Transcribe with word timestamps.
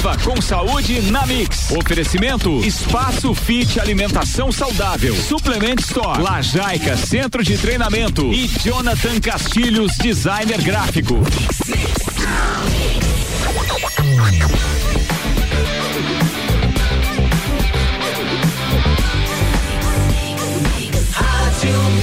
Viva 0.00 0.16
com 0.24 0.40
saúde 0.40 1.02
na 1.10 1.26
Mix. 1.26 1.70
Oferecimento 1.72 2.64
Espaço 2.64 3.34
Fit 3.34 3.78
Alimentação 3.78 4.50
Saudável. 4.50 5.14
Suplement 5.14 5.78
Store. 5.78 6.22
Lajaica 6.22 6.96
Centro 6.96 7.44
de 7.44 7.58
Treinamento 7.58 8.32
e 8.32 8.48
Jonathan 8.48 9.20
Castilhos 9.20 9.98
Designer 9.98 10.62
Gráfico. 10.62 11.16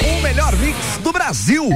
O 0.04 0.21
melhor 0.21 0.55
mix 0.57 1.00
do 1.04 1.11
Brasil. 1.11 1.68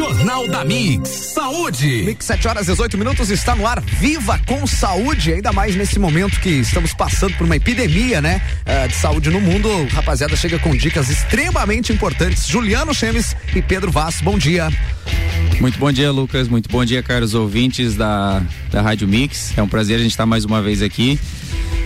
Jornal 0.00 0.48
da 0.48 0.64
Mix. 0.64 1.10
Saúde. 1.10 2.04
Mix 2.06 2.24
7 2.24 2.48
horas 2.48 2.66
18 2.68 2.96
minutos 2.96 3.28
está 3.28 3.54
no 3.54 3.66
ar. 3.66 3.82
Viva 3.82 4.40
com 4.46 4.66
saúde. 4.66 5.30
Ainda 5.30 5.52
mais 5.52 5.76
nesse 5.76 5.98
momento 5.98 6.40
que 6.40 6.48
estamos 6.48 6.94
passando 6.94 7.36
por 7.36 7.44
uma 7.44 7.56
epidemia, 7.56 8.22
né? 8.22 8.40
Uh, 8.62 8.88
de 8.88 8.94
saúde 8.94 9.28
no 9.28 9.42
mundo. 9.42 9.68
Rapaziada, 9.90 10.34
chega 10.36 10.58
com 10.58 10.74
dicas 10.74 11.10
extremamente 11.10 11.92
importantes. 11.92 12.48
Juliano 12.48 12.94
Chemes 12.94 13.36
e 13.54 13.60
Pedro 13.60 13.92
Vaz, 13.92 14.22
bom 14.22 14.38
dia. 14.38 14.70
Muito 15.60 15.78
bom 15.78 15.92
dia, 15.92 16.10
Lucas. 16.10 16.48
Muito 16.48 16.70
bom 16.70 16.82
dia, 16.82 17.02
caros 17.02 17.34
ouvintes 17.34 17.94
da, 17.94 18.42
da 18.70 18.80
Rádio 18.80 19.06
Mix. 19.06 19.52
É 19.58 19.62
um 19.62 19.68
prazer 19.68 19.96
a 19.96 20.02
gente 20.02 20.12
estar 20.12 20.24
mais 20.24 20.46
uma 20.46 20.62
vez 20.62 20.80
aqui. 20.80 21.20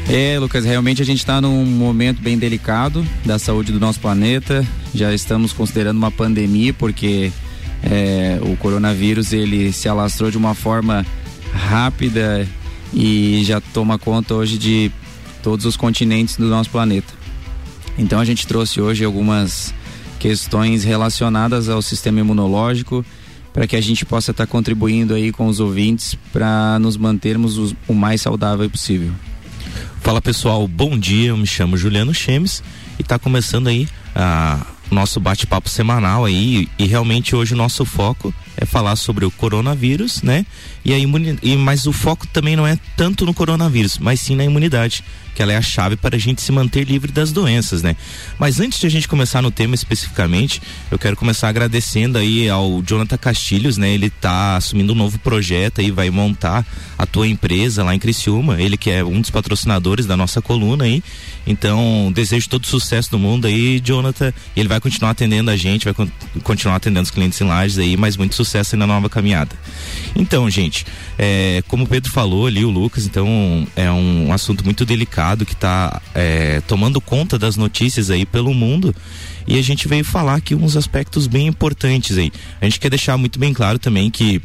É, 0.09 0.39
Lucas, 0.39 0.65
realmente 0.65 1.03
a 1.03 1.05
gente 1.05 1.19
está 1.19 1.41
num 1.41 1.67
momento 1.67 2.23
bem 2.23 2.39
delicado 2.39 3.05
da 3.25 3.41
saúde 3.41 3.73
do 3.73 3.81
nosso 3.81 3.99
planeta. 3.99 4.65
Já 4.95 5.13
estamos 5.13 5.53
considerando 5.53 5.97
uma 5.97 6.13
pandemia 6.13 6.73
porque 6.73 7.33
é, 7.95 8.41
o 8.43 8.57
coronavírus 8.57 9.33
ele 9.33 9.73
se 9.73 9.89
alastrou 9.89 10.29
de 10.29 10.37
uma 10.37 10.53
forma 10.53 11.07
rápida 11.53 12.47
e 12.93 13.41
já 13.45 13.61
toma 13.61 13.99
conta 13.99 14.35
hoje 14.35 14.59
de 14.59 14.91
todos 15.43 15.65
os 15.65 15.77
continentes 15.77 16.37
do 16.37 16.49
nosso 16.49 16.71
planeta. 16.71 17.13
Então 17.97 18.19
a 18.19 18.25
gente 18.25 18.47
trouxe 18.49 18.81
hoje 18.81 19.05
algumas 19.05 19.73
questões 20.19 20.83
relacionadas 20.83 21.69
ao 21.69 21.81
sistema 21.81 22.19
imunológico 22.19 23.05
para 23.53 23.67
que 23.69 23.77
a 23.77 23.81
gente 23.81 24.05
possa 24.05 24.33
estar 24.33 24.47
tá 24.47 24.51
contribuindo 24.51 25.15
aí 25.15 25.31
com 25.31 25.47
os 25.47 25.61
ouvintes 25.61 26.17
para 26.33 26.77
nos 26.81 26.97
mantermos 26.97 27.57
os, 27.59 27.77
o 27.87 27.95
mais 27.95 28.21
saudável 28.21 28.69
possível. 28.69 29.13
Fala 30.01 30.21
pessoal, 30.21 30.67
bom 30.67 30.99
dia. 30.99 31.29
Eu 31.29 31.37
me 31.37 31.47
chamo 31.47 31.77
Juliano 31.77 32.13
Chemes 32.13 32.61
e 32.99 33.03
está 33.03 33.21
começando 33.21 33.69
aí 33.69 33.89
a 34.17 34.74
nosso 34.91 35.19
bate-papo 35.21 35.69
semanal 35.69 36.25
aí 36.25 36.69
e 36.79 36.87
realmente 36.87 37.35
hoje 37.35 37.55
o 37.55 37.57
nosso 37.57 37.85
foco 37.85 38.33
é 38.57 38.65
falar 38.65 38.97
sobre 38.97 39.25
o 39.25 39.31
coronavírus, 39.31 40.23
né? 40.23 40.47
E 40.85 40.93
a 40.93 40.99
imunidade, 40.99 41.57
mas 41.57 41.87
o 41.87 41.93
foco 41.93 42.27
também 42.27 42.57
não 42.57 42.67
é 42.67 42.79
tanto 42.97 43.27
no 43.27 43.35
coronavírus, 43.35 43.99
mas 43.99 44.21
sim 44.21 44.37
na 44.37 44.45
imunidade 44.45 45.03
que 45.35 45.43
ela 45.43 45.53
é 45.53 45.57
a 45.57 45.63
chave 45.63 45.97
para 45.97 46.17
a 46.17 46.19
gente 46.19 46.41
se 46.41 46.53
manter 46.53 46.85
livre 46.85 47.11
das 47.11 47.33
doenças, 47.33 47.83
né? 47.83 47.97
Mas 48.39 48.61
antes 48.61 48.79
de 48.79 48.87
a 48.87 48.91
gente 48.91 49.09
começar 49.09 49.43
no 49.43 49.51
tema 49.51 49.75
especificamente, 49.75 50.63
eu 50.91 50.99
quero 50.99 51.17
começar 51.17 51.49
agradecendo 51.49 52.17
aí 52.19 52.49
ao 52.49 52.83
Jonathan 52.83 53.19
Castilhos, 53.19 53.77
né? 53.77 53.91
Ele 53.91 54.07
está 54.07 54.57
assumindo 54.57 54.93
um 54.93 54.97
novo 54.97 55.19
projeto 55.19 55.83
e 55.83 55.91
vai 55.91 56.09
montar 56.11 56.65
a 56.97 57.05
tua 57.05 57.27
empresa 57.27 57.83
lá 57.83 57.95
em 57.95 57.99
Criciúma, 57.99 58.61
ele 58.61 58.77
que 58.77 58.91
é 58.91 59.05
um 59.05 59.21
dos 59.21 59.31
patrocinadores 59.31 60.07
da 60.07 60.17
nossa 60.17 60.41
coluna 60.41 60.85
aí. 60.85 61.03
Então, 61.47 62.11
desejo 62.15 62.49
todo 62.49 62.67
sucesso 62.67 63.11
do 63.11 63.19
mundo 63.19 63.47
aí, 63.47 63.81
Jonathan. 63.81 64.33
Ele 64.57 64.69
vai 64.69 64.81
continuar 64.81 65.11
atendendo 65.11 65.51
a 65.51 65.57
gente, 65.57 65.85
vai 65.85 66.09
continuar 66.43 66.77
atendendo 66.77 67.03
os 67.03 67.11
clientes 67.11 67.41
em 67.41 67.45
lajes 67.45 67.79
aí, 67.79 67.97
mas 67.97 68.17
muito 68.17 68.35
sucesso 68.35 68.75
aí 68.75 68.79
na 68.79 68.87
nova 68.87 69.11
caminhada. 69.11 69.55
Então, 70.17 70.49
gente, 70.49 70.87
é, 71.19 71.63
como 71.69 71.85
o 71.85 71.87
Pedro 71.87 72.11
falou 72.11 72.47
ali, 72.47 72.65
o 72.65 72.71
Lucas, 72.71 73.05
então 73.05 73.67
é 73.77 73.91
um 73.91 74.33
assunto 74.33 74.65
muito 74.65 74.87
delicado 74.87 75.24
mercado 75.25 75.47
que 75.47 75.55
está 75.55 76.03
é, 76.15 76.61
tomando 76.69 77.01
conta 77.01 77.39
das 77.39 77.57
notícias 77.57 78.11
aí 78.11 78.27
pelo 78.27 78.53
mundo 78.53 78.95
e 79.47 79.59
a 79.59 79.63
gente 79.63 79.89
veio 79.89 80.05
falar 80.05 80.35
aqui 80.35 80.55
uns 80.55 80.77
aspectos 80.77 81.27
bem 81.27 81.47
importantes 81.47 82.19
aí. 82.19 82.31
A 82.61 82.65
gente 82.67 82.79
quer 82.79 82.91
deixar 82.91 83.17
muito 83.17 83.39
bem 83.39 83.53
claro 83.55 83.79
também 83.79 84.11
que 84.11 84.43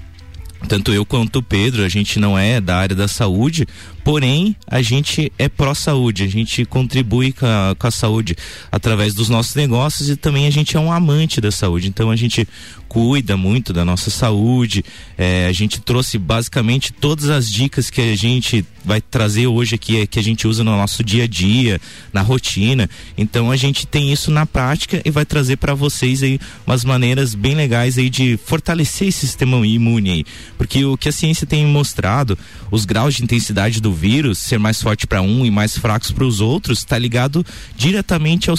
tanto 0.67 0.93
eu 0.93 1.05
quanto 1.05 1.39
o 1.39 1.43
Pedro, 1.43 1.83
a 1.83 1.89
gente 1.89 2.19
não 2.19 2.37
é 2.37 2.59
da 2.61 2.77
área 2.77 2.95
da 2.95 3.07
saúde, 3.07 3.65
porém 4.09 4.55
a 4.65 4.81
gente 4.81 5.31
é 5.37 5.47
pró-saúde, 5.47 6.23
a 6.23 6.27
gente 6.27 6.65
contribui 6.65 7.31
com 7.31 7.45
a, 7.45 7.75
com 7.77 7.85
a, 7.85 7.91
saúde 7.91 8.35
através 8.71 9.13
dos 9.13 9.29
nossos 9.29 9.53
negócios 9.53 10.09
e 10.09 10.15
também 10.15 10.47
a 10.47 10.49
gente 10.49 10.75
é 10.75 10.79
um 10.79 10.91
amante 10.91 11.39
da 11.39 11.51
saúde. 11.51 11.89
Então 11.89 12.09
a 12.09 12.15
gente 12.15 12.47
cuida 12.87 13.37
muito 13.37 13.71
da 13.71 13.85
nossa 13.85 14.09
saúde. 14.09 14.83
É, 15.15 15.45
a 15.45 15.51
gente 15.51 15.79
trouxe 15.79 16.17
basicamente 16.17 16.91
todas 16.91 17.29
as 17.29 17.49
dicas 17.49 17.91
que 17.91 18.01
a 18.01 18.15
gente 18.15 18.65
vai 18.83 18.99
trazer 18.99 19.45
hoje 19.45 19.75
aqui, 19.75 20.01
é, 20.01 20.07
que 20.07 20.17
a 20.17 20.23
gente 20.23 20.47
usa 20.47 20.63
no 20.63 20.75
nosso 20.75 21.03
dia 21.03 21.25
a 21.25 21.27
dia, 21.27 21.79
na 22.11 22.21
rotina. 22.21 22.89
Então 23.15 23.51
a 23.51 23.55
gente 23.55 23.85
tem 23.85 24.11
isso 24.11 24.31
na 24.31 24.45
prática 24.45 24.99
e 25.05 25.11
vai 25.11 25.23
trazer 25.23 25.57
para 25.57 25.75
vocês 25.75 26.23
aí 26.23 26.39
umas 26.65 26.83
maneiras 26.83 27.35
bem 27.35 27.53
legais 27.53 27.99
aí 27.99 28.09
de 28.09 28.37
fortalecer 28.43 29.09
esse 29.09 29.27
sistema 29.27 29.55
imune 29.67 30.09
aí. 30.09 30.25
Porque 30.57 30.83
o 30.83 30.97
que 30.97 31.09
a 31.09 31.11
ciência 31.11 31.45
tem 31.45 31.63
mostrado, 31.67 32.37
os 32.71 32.85
graus 32.85 33.13
de 33.13 33.23
intensidade 33.23 33.79
do 33.79 33.98
vírus 33.99 34.37
ser 34.37 34.57
mais 34.57 34.81
forte 34.81 35.05
para 35.05 35.21
um 35.21 35.45
e 35.45 35.51
mais 35.51 35.77
fracos 35.77 36.11
para 36.11 36.23
os 36.23 36.39
outros, 36.39 36.79
está 36.79 36.97
ligado 36.97 37.45
diretamente 37.75 38.49
ao, 38.49 38.55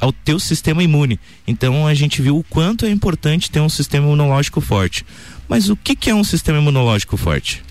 ao 0.00 0.12
teu 0.12 0.38
sistema 0.38 0.82
imune. 0.82 1.18
Então 1.46 1.86
a 1.86 1.94
gente 1.94 2.22
viu 2.22 2.38
o 2.38 2.44
quanto 2.44 2.86
é 2.86 2.90
importante 2.90 3.50
ter 3.50 3.60
um 3.60 3.68
sistema 3.68 4.06
imunológico 4.06 4.60
forte. 4.60 5.04
Mas 5.48 5.68
o 5.68 5.76
que, 5.76 5.96
que 5.96 6.08
é 6.08 6.14
um 6.14 6.24
sistema 6.24 6.58
imunológico 6.58 7.16
forte? 7.16 7.62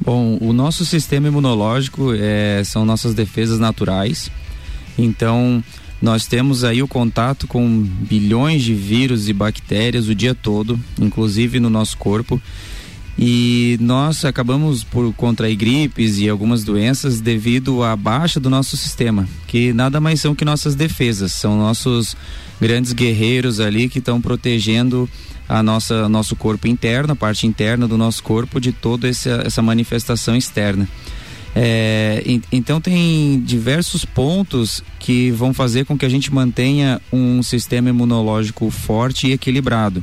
Bom, 0.00 0.36
o 0.40 0.52
nosso 0.52 0.84
sistema 0.84 1.28
imunológico 1.28 2.12
é, 2.12 2.62
são 2.64 2.84
nossas 2.84 3.14
defesas 3.14 3.58
naturais. 3.58 4.30
Então, 4.98 5.62
nós 6.00 6.26
temos 6.26 6.64
aí 6.64 6.82
o 6.82 6.88
contato 6.88 7.46
com 7.46 7.80
bilhões 7.80 8.62
de 8.62 8.74
vírus 8.74 9.28
e 9.28 9.32
bactérias 9.32 10.08
o 10.08 10.14
dia 10.14 10.34
todo, 10.34 10.78
inclusive 11.00 11.60
no 11.60 11.70
nosso 11.70 11.96
corpo. 11.96 12.42
E 13.18 13.76
nós 13.80 14.24
acabamos 14.24 14.82
por 14.82 15.12
contrair 15.14 15.54
gripes 15.54 16.18
e 16.18 16.28
algumas 16.28 16.64
doenças 16.64 17.20
devido 17.20 17.82
à 17.82 17.94
baixa 17.94 18.40
do 18.40 18.48
nosso 18.48 18.76
sistema, 18.76 19.28
que 19.46 19.72
nada 19.72 20.00
mais 20.00 20.20
são 20.20 20.34
que 20.34 20.44
nossas 20.44 20.74
defesas, 20.74 21.32
são 21.32 21.58
nossos 21.58 22.16
grandes 22.60 22.92
guerreiros 22.92 23.60
ali 23.60 23.88
que 23.88 23.98
estão 23.98 24.20
protegendo 24.20 25.08
a 25.48 25.62
nossa 25.62 26.08
nosso 26.08 26.34
corpo 26.34 26.66
interno, 26.66 27.12
a 27.12 27.16
parte 27.16 27.46
interna 27.46 27.86
do 27.86 27.98
nosso 27.98 28.22
corpo 28.22 28.60
de 28.60 28.72
toda 28.72 29.08
essa, 29.08 29.42
essa 29.44 29.60
manifestação 29.60 30.34
externa. 30.34 30.88
É, 31.54 32.24
então 32.50 32.80
tem 32.80 33.42
diversos 33.44 34.06
pontos 34.06 34.82
que 34.98 35.30
vão 35.32 35.52
fazer 35.52 35.84
com 35.84 35.98
que 35.98 36.06
a 36.06 36.08
gente 36.08 36.32
mantenha 36.32 36.98
um 37.12 37.42
sistema 37.42 37.90
imunológico 37.90 38.70
forte 38.70 39.26
e 39.26 39.32
equilibrado. 39.32 40.02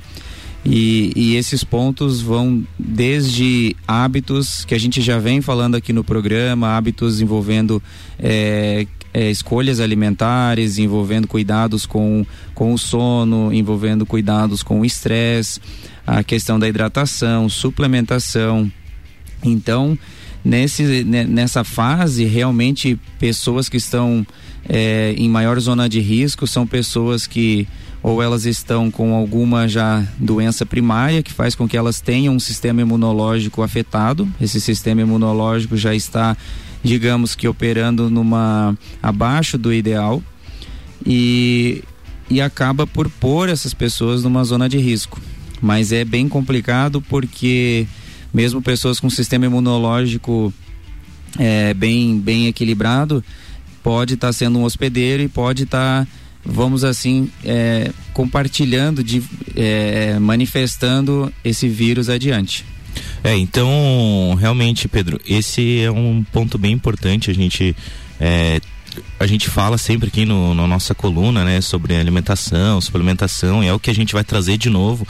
E, 0.65 1.13
e, 1.15 1.35
esses 1.35 1.63
pontos 1.63 2.21
vão 2.21 2.63
desde 2.77 3.75
hábitos 3.87 4.65
que 4.65 4.75
a 4.75 4.77
gente 4.77 5.01
já 5.01 5.17
vem 5.17 5.41
falando 5.41 5.75
aqui 5.75 5.93
no 5.93 6.03
programa, 6.03 6.75
hábitos 6.75 7.21
envolvendo 7.21 7.81
é, 8.19 8.85
é, 9.13 9.31
escolhas 9.31 9.79
alimentares, 9.79 10.77
envolvendo 10.77 11.27
cuidados 11.27 11.85
com, 11.85 12.25
com 12.53 12.73
o 12.73 12.77
sono, 12.77 13.53
envolvendo 13.53 14.05
cuidados 14.05 14.61
com 14.61 14.81
o 14.81 14.85
estresse, 14.85 15.61
a 16.05 16.23
questão 16.23 16.59
da 16.59 16.67
hidratação, 16.67 17.47
suplementação. 17.47 18.69
Então, 19.43 19.97
nesse, 20.43 21.03
nessa 21.03 21.63
fase, 21.63 22.25
realmente, 22.25 22.99
pessoas 23.17 23.69
que 23.69 23.77
estão 23.77 24.25
é, 24.67 25.13
em 25.17 25.29
maior 25.29 25.59
zona 25.59 25.87
de 25.87 25.99
risco 25.99 26.45
são 26.45 26.67
pessoas 26.67 27.25
que 27.25 27.67
ou 28.01 28.23
elas 28.23 28.45
estão 28.45 28.89
com 28.89 29.13
alguma 29.13 29.67
já 29.67 30.05
doença 30.17 30.65
primária 30.65 31.21
que 31.21 31.33
faz 31.33 31.53
com 31.53 31.67
que 31.67 31.75
elas 31.75 31.99
tenham 31.99 32.33
um 32.33 32.39
sistema 32.39 32.81
imunológico 32.81 33.61
afetado. 33.61 34.27
Esse 34.39 34.61
sistema 34.61 35.01
imunológico 35.01 35.75
já 35.75 35.93
está, 35.93 36.37
digamos 36.83 37.35
que 37.35 37.47
operando 37.47 38.09
numa 38.09 38.77
abaixo 39.03 39.57
do 39.57 39.73
ideal 39.73 40.23
e 41.05 41.83
e 42.29 42.39
acaba 42.39 42.85
por 42.85 43.09
pôr 43.09 43.49
essas 43.49 43.73
pessoas 43.73 44.23
numa 44.23 44.43
zona 44.43 44.69
de 44.69 44.77
risco. 44.77 45.19
Mas 45.59 45.91
é 45.91 46.05
bem 46.05 46.29
complicado 46.29 47.01
porque 47.01 47.87
mesmo 48.31 48.61
pessoas 48.61 48.99
com 48.99 49.09
sistema 49.09 49.47
imunológico 49.47 50.53
é, 51.37 51.73
bem 51.73 52.19
bem 52.19 52.47
equilibrado 52.47 53.23
pode 53.83 54.13
estar 54.13 54.27
tá 54.27 54.33
sendo 54.33 54.59
um 54.59 54.63
hospedeiro 54.63 55.23
e 55.23 55.27
pode 55.27 55.63
estar 55.63 56.05
tá 56.05 56.11
vamos 56.43 56.83
assim, 56.83 57.29
é, 57.43 57.91
compartilhando, 58.13 59.03
de, 59.03 59.21
é, 59.55 60.17
manifestando 60.19 61.31
esse 61.43 61.67
vírus 61.67 62.09
adiante. 62.09 62.65
É, 63.23 63.35
então, 63.35 64.35
realmente, 64.39 64.87
Pedro, 64.87 65.19
esse 65.27 65.81
é 65.81 65.91
um 65.91 66.23
ponto 66.31 66.57
bem 66.57 66.71
importante. 66.71 67.29
A 67.29 67.33
gente 67.33 67.75
é, 68.19 68.59
a 69.19 69.27
gente 69.27 69.49
fala 69.49 69.77
sempre 69.77 70.07
aqui 70.07 70.25
no, 70.25 70.53
na 70.53 70.65
nossa 70.65 70.95
coluna, 70.95 71.43
né, 71.43 71.61
sobre 71.61 71.95
alimentação, 71.95 72.81
suplementação, 72.81 73.63
e 73.63 73.67
é 73.67 73.73
o 73.73 73.79
que 73.79 73.89
a 73.89 73.95
gente 73.95 74.13
vai 74.13 74.23
trazer 74.23 74.57
de 74.57 74.69
novo 74.69 75.07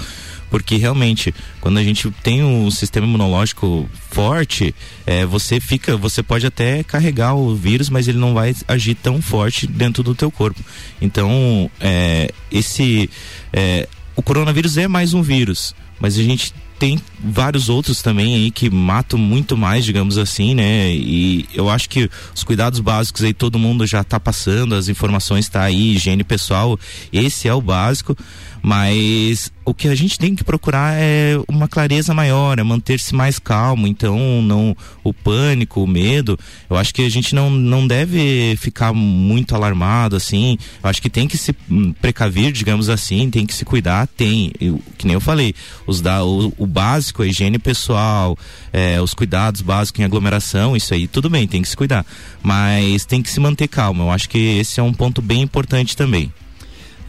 porque 0.49 0.75
realmente 0.77 1.33
quando 1.61 1.77
a 1.77 1.83
gente 1.83 2.09
tem 2.23 2.43
um 2.43 2.69
sistema 2.71 3.05
imunológico 3.05 3.89
forte, 4.09 4.73
é, 5.05 5.25
você 5.25 5.59
fica, 5.59 5.95
você 5.95 6.23
pode 6.23 6.45
até 6.45 6.83
carregar 6.83 7.35
o 7.35 7.55
vírus, 7.55 7.89
mas 7.89 8.07
ele 8.07 8.17
não 8.17 8.33
vai 8.33 8.55
agir 8.67 8.95
tão 8.95 9.21
forte 9.21 9.67
dentro 9.67 10.03
do 10.03 10.15
teu 10.15 10.31
corpo. 10.31 10.59
Então, 11.01 11.69
é, 11.79 12.31
esse, 12.51 13.09
é, 13.53 13.87
o 14.15 14.21
coronavírus 14.21 14.77
é 14.77 14.87
mais 14.87 15.13
um 15.13 15.21
vírus, 15.21 15.75
mas 15.99 16.17
a 16.17 16.23
gente 16.23 16.53
tem 16.79 16.97
vários 17.21 17.67
outros 17.67 18.01
também 18.01 18.35
aí 18.35 18.49
que 18.49 18.69
matam 18.69 19.19
muito 19.19 19.57
mais, 19.57 19.83
digamos 19.83 20.17
assim, 20.17 20.55
né? 20.55 20.89
E 20.89 21.45
eu 21.53 21.69
acho 21.69 21.89
que 21.89 22.09
os 22.33 22.41
cuidados 22.41 22.79
básicos 22.79 23.21
aí 23.21 23.33
todo 23.33 23.59
mundo 23.59 23.85
já 23.85 24.01
tá 24.01 24.17
passando, 24.17 24.73
as 24.73 24.87
informações 24.87 25.49
tá 25.49 25.61
aí, 25.61 25.95
higiene 25.95 26.23
pessoal, 26.23 26.79
esse 27.11 27.49
é 27.49 27.53
o 27.53 27.61
básico 27.61 28.15
mas 28.61 29.51
o 29.65 29.73
que 29.73 29.87
a 29.87 29.95
gente 29.95 30.17
tem 30.17 30.35
que 30.35 30.43
procurar 30.43 30.95
é 30.97 31.39
uma 31.47 31.67
clareza 31.67 32.13
maior, 32.13 32.57
é 32.59 32.63
manter-se 32.63 33.13
mais 33.13 33.37
calmo. 33.39 33.87
Então, 33.87 34.41
não 34.41 34.75
o 35.03 35.13
pânico, 35.13 35.83
o 35.83 35.87
medo. 35.87 36.37
Eu 36.69 36.75
acho 36.75 36.93
que 36.93 37.03
a 37.03 37.09
gente 37.09 37.35
não, 37.35 37.49
não 37.49 37.87
deve 37.87 38.55
ficar 38.57 38.93
muito 38.93 39.55
alarmado 39.55 40.15
assim. 40.15 40.57
Eu 40.83 40.89
acho 40.89 41.01
que 41.01 41.09
tem 41.09 41.27
que 41.27 41.37
se 41.37 41.53
precaver, 42.01 42.51
digamos 42.51 42.89
assim, 42.89 43.29
tem 43.29 43.45
que 43.45 43.53
se 43.53 43.63
cuidar. 43.63 44.07
Tem, 44.07 44.51
eu, 44.59 44.81
que 44.97 45.05
nem 45.05 45.13
eu 45.13 45.21
falei, 45.21 45.53
os 45.85 46.01
da, 46.01 46.23
o, 46.23 46.53
o 46.57 46.67
básico, 46.67 47.23
a 47.23 47.27
higiene 47.27 47.59
pessoal, 47.59 48.37
é, 48.73 48.99
os 49.01 49.13
cuidados 49.13 49.61
básicos 49.61 49.99
em 49.99 50.03
aglomeração, 50.03 50.75
isso 50.75 50.93
aí, 50.93 51.07
tudo 51.07 51.29
bem, 51.29 51.47
tem 51.47 51.61
que 51.61 51.69
se 51.69 51.77
cuidar. 51.77 52.05
Mas 52.41 53.05
tem 53.05 53.21
que 53.21 53.29
se 53.29 53.39
manter 53.39 53.67
calmo. 53.67 54.03
Eu 54.03 54.11
acho 54.11 54.27
que 54.29 54.59
esse 54.59 54.79
é 54.79 54.83
um 54.83 54.93
ponto 54.93 55.21
bem 55.21 55.41
importante 55.41 55.95
também. 55.95 56.31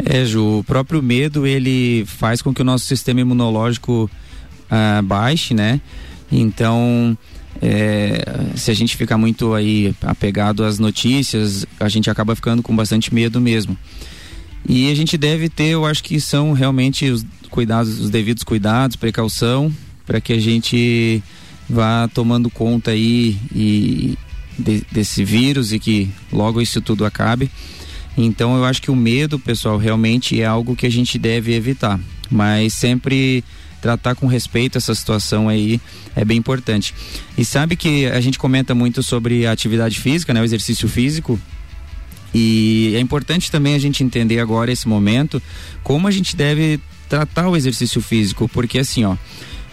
É, 0.05 0.25
Ju, 0.25 0.58
o 0.58 0.64
próprio 0.64 1.02
medo 1.02 1.47
ele 1.47 2.05
faz 2.06 2.41
com 2.43 2.55
que 2.55 2.62
o 2.62 2.64
nosso 2.64 2.85
sistema 2.87 3.20
imunológico 3.20 4.11
ah, 4.70 5.00
baixe, 5.02 5.55
né? 5.55 5.81
Então, 6.31 7.17
é, 7.61 8.25
se 8.55 8.70
a 8.70 8.75
gente 8.75 8.97
ficar 8.97 9.19
muito 9.19 9.52
aí 9.55 9.94
apegado 10.02 10.64
às 10.64 10.79
notícias, 10.79 11.67
a 11.79 11.88
gente 11.88 12.08
acaba 12.08 12.35
ficando 12.35 12.62
com 12.62 12.75
bastante 12.75 13.12
medo 13.12 13.41
mesmo. 13.41 13.76
E 14.69 14.91
a 14.91 14.94
gente 14.94 15.17
deve 15.17 15.49
ter, 15.49 15.70
eu 15.70 15.85
acho 15.85 16.02
que 16.02 16.20
são 16.20 16.52
realmente 16.52 17.08
os 17.11 17.25
cuidados, 17.50 17.99
os 17.99 18.11
devidos 18.11 18.44
cuidados, 18.44 18.97
precaução, 18.97 19.73
para 20.06 20.20
que 20.20 20.32
a 20.32 20.41
gente 20.41 21.23
vá 21.69 22.08
tomando 22.08 22.50
conta 22.50 22.91
aí 22.93 23.37
e 23.55 24.19
de, 24.58 24.85
desse 24.91 25.25
vírus 25.25 25.73
e 25.73 25.79
que 25.79 26.08
logo 26.32 26.61
isso 26.61 26.81
tudo 26.81 27.05
acabe. 27.05 27.50
Então 28.17 28.57
eu 28.57 28.65
acho 28.65 28.83
que 28.83 28.91
o 28.91 28.97
medo, 28.97 29.39
pessoal, 29.39 29.79
realmente 29.79 30.41
é 30.41 30.45
algo 30.45 30.77
que 30.77 30.87
a 30.87 30.91
gente 30.91 31.19
deve 31.19 31.55
evitar, 31.55 31.99
mas 32.31 32.75
sempre 32.75 33.45
tratar 33.81 34.15
com 34.15 34.27
respeito 34.27 34.77
essa 34.77 34.95
situação 34.95 35.49
aí 35.49 35.81
é 36.15 36.25
bem 36.25 36.37
importante. 36.37 36.95
E 37.39 37.45
sabe 37.45 37.77
que 37.77 38.07
a 38.07 38.21
gente 38.21 38.39
comenta 38.39 38.75
muito 38.75 39.03
sobre 39.03 39.47
a 39.47 39.53
atividade 39.53 39.99
física, 39.99 40.35
né, 40.35 40.41
o 40.41 40.45
exercício 40.45 40.89
físico, 40.89 41.41
e 42.35 42.93
é 42.95 43.01
importante 43.01 43.51
também 43.51 43.75
a 43.75 43.79
gente 43.79 44.05
entender 44.05 44.39
agora 44.39 44.71
esse 44.71 44.87
momento 44.87 45.43
como 45.83 46.07
a 46.07 46.11
gente 46.11 46.37
deve 46.37 46.79
tratar 47.09 47.49
o 47.49 47.57
exercício 47.57 48.01
físico, 48.01 48.49
porque 48.49 48.79
assim, 48.79 49.05
ó, 49.05 49.17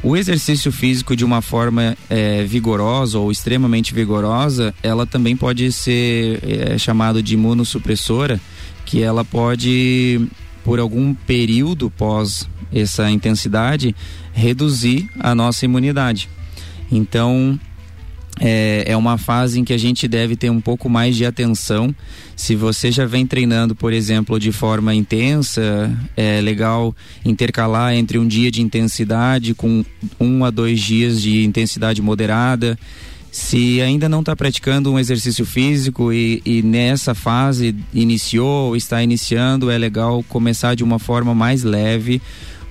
o 0.03 0.15
exercício 0.15 0.71
físico 0.71 1.15
de 1.15 1.25
uma 1.25 1.41
forma 1.41 1.97
é, 2.09 2.43
vigorosa 2.43 3.17
ou 3.17 3.31
extremamente 3.31 3.93
vigorosa, 3.93 4.73
ela 4.83 5.05
também 5.05 5.35
pode 5.35 5.71
ser 5.71 6.39
é, 6.43 6.77
chamado 6.77 7.21
de 7.21 7.33
imunossupressora, 7.33 8.39
que 8.85 9.01
ela 9.01 9.25
pode, 9.25 10.27
por 10.63 10.79
algum 10.79 11.13
período 11.13 11.89
pós 11.89 12.47
essa 12.71 13.09
intensidade, 13.09 13.95
reduzir 14.33 15.09
a 15.19 15.33
nossa 15.33 15.65
imunidade. 15.65 16.29
Então, 16.91 17.59
é, 18.39 18.83
é 18.87 18.97
uma 18.97 19.17
fase 19.17 19.59
em 19.59 19.63
que 19.63 19.73
a 19.73 19.77
gente 19.77 20.07
deve 20.07 20.35
ter 20.35 20.49
um 20.49 20.61
pouco 20.61 20.89
mais 20.89 21.15
de 21.15 21.25
atenção. 21.25 21.93
Se 22.35 22.55
você 22.55 22.91
já 22.91 23.05
vem 23.05 23.25
treinando, 23.25 23.75
por 23.75 23.91
exemplo, 23.91 24.39
de 24.39 24.51
forma 24.51 24.93
intensa, 24.93 25.91
é 26.15 26.39
legal 26.41 26.95
intercalar 27.25 27.93
entre 27.93 28.17
um 28.17 28.27
dia 28.27 28.51
de 28.51 28.61
intensidade 28.61 29.53
com 29.53 29.83
um 30.19 30.45
a 30.45 30.51
dois 30.51 30.79
dias 30.79 31.21
de 31.21 31.43
intensidade 31.43 32.01
moderada. 32.01 32.77
Se 33.31 33.81
ainda 33.81 34.07
não 34.07 34.21
está 34.21 34.35
praticando 34.35 34.91
um 34.91 34.97
exercício 34.97 35.45
físico 35.45 36.11
e, 36.13 36.41
e, 36.45 36.61
nessa 36.63 37.13
fase 37.13 37.75
iniciou 37.93 38.69
ou 38.69 38.75
está 38.75 39.03
iniciando, 39.03 39.69
é 39.69 39.77
legal 39.77 40.23
começar 40.27 40.75
de 40.75 40.83
uma 40.83 40.97
forma 40.97 41.35
mais 41.35 41.63
leve, 41.63 42.21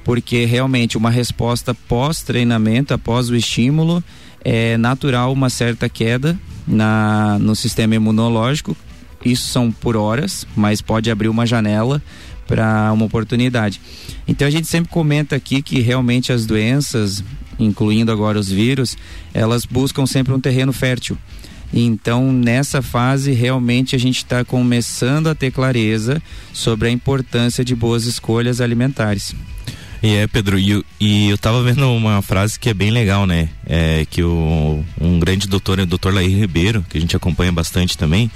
porque 0.02 0.44
realmente 0.44 0.96
uma 0.96 1.10
resposta 1.10 1.74
pós-treinamento, 1.74 2.94
após 2.94 3.28
o 3.28 3.36
estímulo, 3.36 4.02
é 4.44 4.76
natural 4.76 5.32
uma 5.32 5.50
certa 5.50 5.88
queda 5.88 6.38
na, 6.66 7.38
no 7.40 7.54
sistema 7.54 7.94
imunológico. 7.94 8.76
Isso 9.24 9.48
são 9.48 9.72
por 9.72 9.96
horas, 9.96 10.46
mas 10.54 10.80
pode 10.80 11.10
abrir 11.10 11.28
uma 11.28 11.46
janela 11.46 12.02
para 12.46 12.92
uma 12.92 13.04
oportunidade. 13.04 13.80
Então 14.26 14.46
a 14.46 14.50
gente 14.50 14.66
sempre 14.66 14.90
comenta 14.90 15.36
aqui 15.36 15.62
que 15.62 15.80
realmente 15.80 16.32
as 16.32 16.46
doenças, 16.46 17.24
incluindo 17.58 18.12
agora 18.12 18.38
os 18.38 18.48
vírus, 18.48 18.96
elas 19.34 19.64
buscam 19.64 20.06
sempre 20.06 20.32
um 20.32 20.40
terreno 20.40 20.72
fértil. 20.72 21.18
Então, 21.72 22.32
nessa 22.32 22.80
fase, 22.80 23.32
realmente 23.32 23.96
a 23.96 23.98
gente 23.98 24.18
está 24.18 24.44
começando 24.44 25.26
a 25.26 25.34
ter 25.34 25.50
clareza 25.50 26.22
sobre 26.52 26.88
a 26.88 26.90
importância 26.90 27.64
de 27.64 27.74
boas 27.74 28.04
escolhas 28.04 28.60
alimentares. 28.60 29.34
E 30.02 30.14
é, 30.14 30.26
Pedro, 30.26 30.58
e, 30.58 30.84
e 31.00 31.30
eu 31.30 31.38
tava 31.38 31.62
vendo 31.62 31.90
uma 31.90 32.20
frase 32.22 32.58
que 32.58 32.68
é 32.68 32.74
bem 32.74 32.90
legal, 32.90 33.26
né? 33.26 33.48
É 33.66 34.06
que 34.08 34.22
o, 34.22 34.84
um 35.00 35.18
grande 35.18 35.48
doutor, 35.48 35.80
o 35.80 35.86
doutor 35.86 36.12
Laí 36.12 36.28
Ribeiro, 36.28 36.84
que 36.88 36.98
a 36.98 37.00
gente 37.00 37.16
acompanha 37.16 37.50
bastante 37.50 37.96
também, 37.96 38.30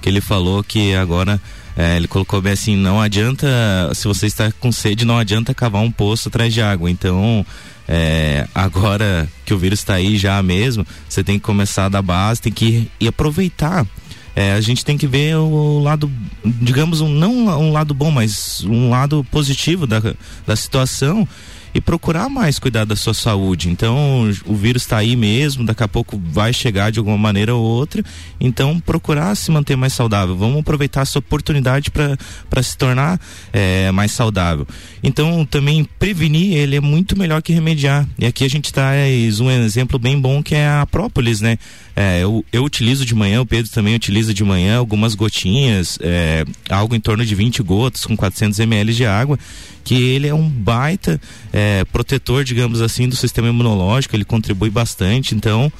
que 0.00 0.08
ele 0.08 0.20
falou 0.20 0.64
que 0.64 0.94
agora 0.94 1.40
é, 1.76 1.96
ele 1.96 2.08
colocou 2.08 2.40
bem 2.40 2.52
assim, 2.52 2.76
não 2.76 3.00
adianta, 3.00 3.46
se 3.94 4.06
você 4.06 4.26
está 4.26 4.50
com 4.52 4.72
sede, 4.72 5.04
não 5.04 5.18
adianta 5.18 5.54
cavar 5.54 5.82
um 5.82 5.90
poço 5.90 6.28
atrás 6.28 6.52
de 6.52 6.60
água. 6.60 6.90
Então, 6.90 7.44
é, 7.88 8.46
agora 8.54 9.28
que 9.44 9.54
o 9.54 9.58
vírus 9.58 9.80
está 9.80 9.94
aí 9.94 10.16
já 10.16 10.42
mesmo, 10.42 10.86
você 11.08 11.22
tem 11.22 11.38
que 11.38 11.44
começar 11.44 11.88
da 11.88 12.02
base, 12.02 12.42
tem 12.42 12.52
que 12.52 12.64
ir, 12.64 12.90
e 13.00 13.08
aproveitar 13.08 13.86
é, 14.34 14.52
a 14.52 14.60
gente 14.60 14.84
tem 14.84 14.96
que 14.96 15.06
ver 15.06 15.36
o 15.36 15.80
lado, 15.80 16.10
digamos, 16.44 17.00
um, 17.00 17.08
não 17.08 17.48
um 17.58 17.72
lado 17.72 17.92
bom, 17.92 18.10
mas 18.10 18.64
um 18.64 18.90
lado 18.90 19.24
positivo 19.30 19.86
da, 19.86 20.00
da 20.46 20.56
situação 20.56 21.28
e 21.74 21.80
procurar 21.80 22.28
mais 22.28 22.58
cuidar 22.58 22.84
da 22.84 22.94
sua 22.94 23.14
saúde. 23.14 23.70
Então, 23.70 24.30
o 24.46 24.54
vírus 24.54 24.82
está 24.82 24.98
aí 24.98 25.16
mesmo, 25.16 25.64
daqui 25.64 25.82
a 25.82 25.88
pouco 25.88 26.20
vai 26.22 26.52
chegar 26.52 26.90
de 26.90 26.98
alguma 26.98 27.16
maneira 27.16 27.54
ou 27.54 27.62
outra. 27.62 28.02
Então, 28.40 28.78
procurar 28.78 29.34
se 29.34 29.50
manter 29.50 29.76
mais 29.76 29.92
saudável. 29.92 30.36
Vamos 30.36 30.60
aproveitar 30.60 31.02
essa 31.02 31.18
oportunidade 31.18 31.90
para 31.90 32.62
se 32.62 32.76
tornar 32.76 33.18
é, 33.52 33.90
mais 33.90 34.12
saudável. 34.12 34.66
Então, 35.02 35.46
também 35.46 35.84
prevenir 35.98 36.56
ele 36.56 36.76
é 36.76 36.80
muito 36.80 37.18
melhor 37.18 37.40
que 37.40 37.52
remediar. 37.52 38.06
E 38.18 38.26
aqui 38.26 38.44
a 38.44 38.50
gente 38.50 38.72
traz 38.72 39.40
um 39.40 39.50
exemplo 39.50 39.98
bem 39.98 40.20
bom 40.20 40.42
que 40.42 40.54
é 40.54 40.68
a 40.68 40.86
própolis, 40.86 41.40
né? 41.40 41.58
É, 41.94 42.22
eu, 42.22 42.44
eu 42.52 42.64
utilizo 42.64 43.04
de 43.04 43.14
manhã, 43.14 43.40
o 43.40 43.46
Pedro 43.46 43.70
também 43.70 43.94
utiliza 43.94 44.32
de 44.32 44.42
manhã 44.42 44.78
algumas 44.78 45.14
gotinhas, 45.14 45.98
é, 46.00 46.44
algo 46.70 46.94
em 46.94 47.00
torno 47.00 47.24
de 47.24 47.34
20 47.34 47.62
gotas 47.62 48.06
com 48.06 48.16
400 48.16 48.58
ml 48.60 48.94
de 48.94 49.04
água 49.04 49.38
que 49.84 49.94
ele 49.94 50.28
é 50.28 50.34
um 50.34 50.48
baita 50.48 51.20
é, 51.52 51.84
protetor, 51.86 52.44
digamos 52.44 52.80
assim, 52.80 53.08
do 53.08 53.16
sistema 53.16 53.48
imunológico, 53.48 54.14
ele 54.14 54.24
contribui 54.24 54.70
bastante, 54.70 55.34
então, 55.34 55.72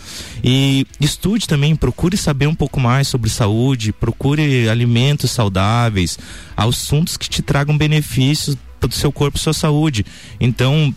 e 0.42 0.86
estude 1.00 1.46
também, 1.46 1.76
procure 1.76 2.16
saber 2.16 2.46
um 2.46 2.54
pouco 2.54 2.80
mais 2.80 3.08
sobre 3.08 3.30
saúde, 3.30 3.92
procure 3.92 4.68
alimentos 4.68 5.30
saudáveis, 5.30 6.18
assuntos 6.56 7.16
que 7.16 7.28
te 7.28 7.42
tragam 7.42 7.76
benefícios 7.76 8.56
para 8.80 8.88
o 8.88 8.92
seu 8.92 9.12
corpo 9.12 9.36
e 9.36 9.40
sua 9.40 9.52
saúde. 9.52 10.04
Então, 10.40 10.92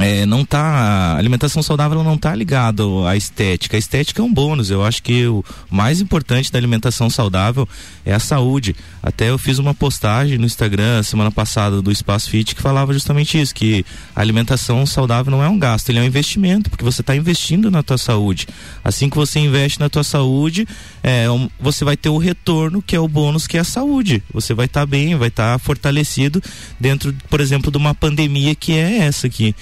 é, 0.00 0.24
não 0.24 0.44
tá 0.44 0.60
a 0.62 1.16
alimentação 1.18 1.62
saudável 1.62 2.02
não 2.02 2.16
tá 2.16 2.34
ligado 2.34 3.06
à 3.06 3.16
estética. 3.16 3.76
A 3.76 3.78
estética 3.78 4.22
é 4.22 4.24
um 4.24 4.32
bônus. 4.32 4.70
Eu 4.70 4.82
acho 4.82 5.02
que 5.02 5.26
o 5.26 5.44
mais 5.70 6.00
importante 6.00 6.50
da 6.50 6.58
alimentação 6.58 7.10
saudável 7.10 7.68
é 8.04 8.14
a 8.14 8.18
saúde. 8.18 8.74
Até 9.02 9.28
eu 9.28 9.36
fiz 9.36 9.58
uma 9.58 9.74
postagem 9.74 10.38
no 10.38 10.46
Instagram 10.46 11.02
semana 11.02 11.30
passada 11.30 11.82
do 11.82 11.92
Espaço 11.92 12.30
Fit 12.30 12.54
que 12.54 12.62
falava 12.62 12.92
justamente 12.92 13.40
isso, 13.40 13.54
que 13.54 13.84
a 14.16 14.20
alimentação 14.20 14.86
saudável 14.86 15.30
não 15.30 15.42
é 15.42 15.48
um 15.48 15.58
gasto, 15.58 15.90
ele 15.90 15.98
é 15.98 16.02
um 16.02 16.06
investimento, 16.06 16.70
porque 16.70 16.84
você 16.84 17.02
está 17.02 17.14
investindo 17.14 17.70
na 17.70 17.82
tua 17.82 17.98
saúde. 17.98 18.46
Assim 18.82 19.10
que 19.10 19.16
você 19.16 19.40
investe 19.40 19.78
na 19.78 19.88
tua 19.88 20.04
saúde, 20.04 20.66
é, 21.02 21.26
você 21.60 21.84
vai 21.84 21.96
ter 21.96 22.08
o 22.08 22.18
retorno 22.18 22.80
que 22.80 22.96
é 22.96 23.00
o 23.00 23.08
bônus 23.08 23.46
que 23.46 23.58
é 23.58 23.60
a 23.60 23.64
saúde. 23.64 24.22
Você 24.32 24.54
vai 24.54 24.66
estar 24.66 24.80
tá 24.80 24.86
bem, 24.86 25.16
vai 25.16 25.28
estar 25.28 25.52
tá 25.52 25.58
fortalecido 25.58 26.42
dentro, 26.80 27.14
por 27.28 27.40
exemplo, 27.40 27.70
de 27.70 27.76
uma 27.76 27.94
pandemia 27.94 28.54
que 28.54 28.72
é 28.72 28.98
essa 28.98 29.26
aqui. 29.26 29.54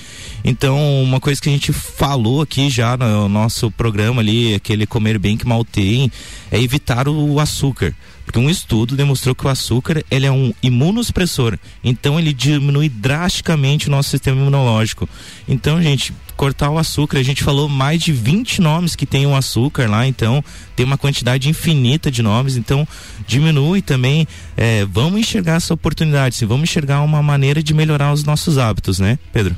Então, 0.44 1.02
uma 1.02 1.20
coisa 1.20 1.40
que 1.40 1.48
a 1.48 1.52
gente 1.52 1.72
falou 1.72 2.40
aqui 2.40 2.70
já 2.70 2.96
no 2.96 3.28
nosso 3.28 3.70
programa 3.70 4.20
ali, 4.20 4.54
aquele 4.54 4.86
comer 4.86 5.18
bem 5.18 5.36
que 5.36 5.46
mal 5.46 5.64
tem, 5.64 6.10
é 6.50 6.60
evitar 6.60 7.08
o 7.08 7.38
açúcar. 7.38 7.94
Porque 8.30 8.38
um 8.38 8.48
estudo 8.48 8.96
demonstrou 8.96 9.34
que 9.34 9.44
o 9.44 9.48
açúcar 9.48 10.04
ele 10.08 10.24
é 10.24 10.30
um 10.30 10.54
imunossupressor. 10.62 11.58
Então 11.82 12.16
ele 12.16 12.32
diminui 12.32 12.88
drasticamente 12.88 13.88
o 13.88 13.90
nosso 13.90 14.10
sistema 14.10 14.40
imunológico. 14.40 15.08
Então, 15.48 15.82
gente, 15.82 16.12
cortar 16.36 16.70
o 16.70 16.78
açúcar, 16.78 17.18
a 17.18 17.22
gente 17.24 17.42
falou 17.42 17.68
mais 17.68 18.00
de 18.00 18.12
20 18.12 18.60
nomes 18.60 18.94
que 18.94 19.04
tem 19.04 19.26
o 19.26 19.34
açúcar 19.34 19.90
lá, 19.90 20.06
então 20.06 20.44
tem 20.76 20.86
uma 20.86 20.96
quantidade 20.96 21.48
infinita 21.48 22.08
de 22.08 22.22
nomes, 22.22 22.56
então 22.56 22.86
diminui 23.26 23.82
também. 23.82 24.28
É, 24.56 24.86
vamos 24.86 25.18
enxergar 25.18 25.56
essa 25.56 25.74
oportunidade, 25.74 26.36
sim, 26.36 26.46
vamos 26.46 26.70
enxergar 26.70 27.02
uma 27.02 27.20
maneira 27.22 27.60
de 27.60 27.74
melhorar 27.74 28.12
os 28.12 28.22
nossos 28.22 28.58
hábitos, 28.58 29.00
né, 29.00 29.18
Pedro? 29.32 29.56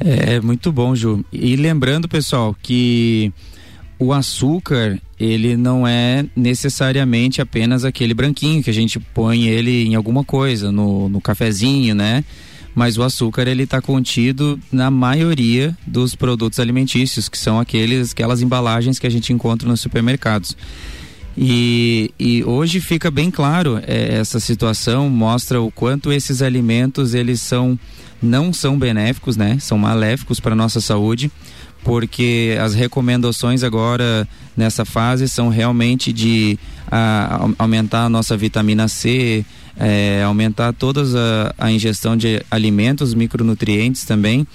É 0.00 0.40
muito 0.40 0.70
bom, 0.70 0.94
Ju. 0.94 1.24
E 1.32 1.56
lembrando, 1.56 2.08
pessoal, 2.08 2.56
que 2.62 3.32
o 3.98 4.12
açúcar 4.12 5.00
ele 5.18 5.56
não 5.56 5.86
é 5.86 6.24
necessariamente 6.36 7.40
apenas 7.40 7.84
aquele 7.84 8.14
branquinho 8.14 8.62
que 8.62 8.70
a 8.70 8.74
gente 8.74 9.00
põe 9.00 9.48
ele 9.48 9.84
em 9.86 9.96
alguma 9.96 10.22
coisa, 10.22 10.70
no, 10.70 11.08
no 11.08 11.20
cafezinho, 11.20 11.94
né? 11.94 12.24
Mas 12.74 12.96
o 12.96 13.02
açúcar 13.02 13.48
ele 13.48 13.64
está 13.64 13.82
contido 13.82 14.60
na 14.70 14.88
maioria 14.88 15.76
dos 15.84 16.14
produtos 16.14 16.60
alimentícios, 16.60 17.28
que 17.28 17.36
são 17.36 17.58
aqueles, 17.58 18.12
aquelas 18.12 18.40
embalagens 18.40 19.00
que 19.00 19.06
a 19.06 19.10
gente 19.10 19.32
encontra 19.32 19.68
nos 19.68 19.80
supermercados. 19.80 20.56
E, 21.36 22.12
e 22.18 22.44
hoje 22.44 22.80
fica 22.80 23.10
bem 23.10 23.30
claro 23.30 23.80
é, 23.86 24.18
essa 24.18 24.40
situação 24.40 25.08
mostra 25.08 25.60
o 25.60 25.70
quanto 25.70 26.12
esses 26.12 26.42
alimentos 26.42 27.14
eles 27.14 27.40
são 27.40 27.78
não 28.20 28.52
são 28.52 28.78
benéficos, 28.78 29.36
né? 29.36 29.58
São 29.60 29.78
maléficos 29.78 30.40
para 30.40 30.54
nossa 30.54 30.80
saúde 30.80 31.30
porque 31.84 32.56
as 32.60 32.74
recomendações 32.74 33.62
agora 33.62 34.28
nessa 34.56 34.84
fase 34.84 35.28
são 35.28 35.48
realmente 35.48 36.12
de 36.12 36.58
a, 36.90 37.48
aumentar 37.58 38.04
a 38.04 38.08
nossa 38.08 38.36
vitamina 38.36 38.88
C, 38.88 39.44
é, 39.76 40.22
aumentar 40.22 40.72
toda 40.72 41.02
a, 41.58 41.66
a 41.66 41.72
ingestão 41.72 42.16
de 42.16 42.42
alimentos, 42.50 43.14
micronutrientes 43.14 44.04
também, 44.04 44.46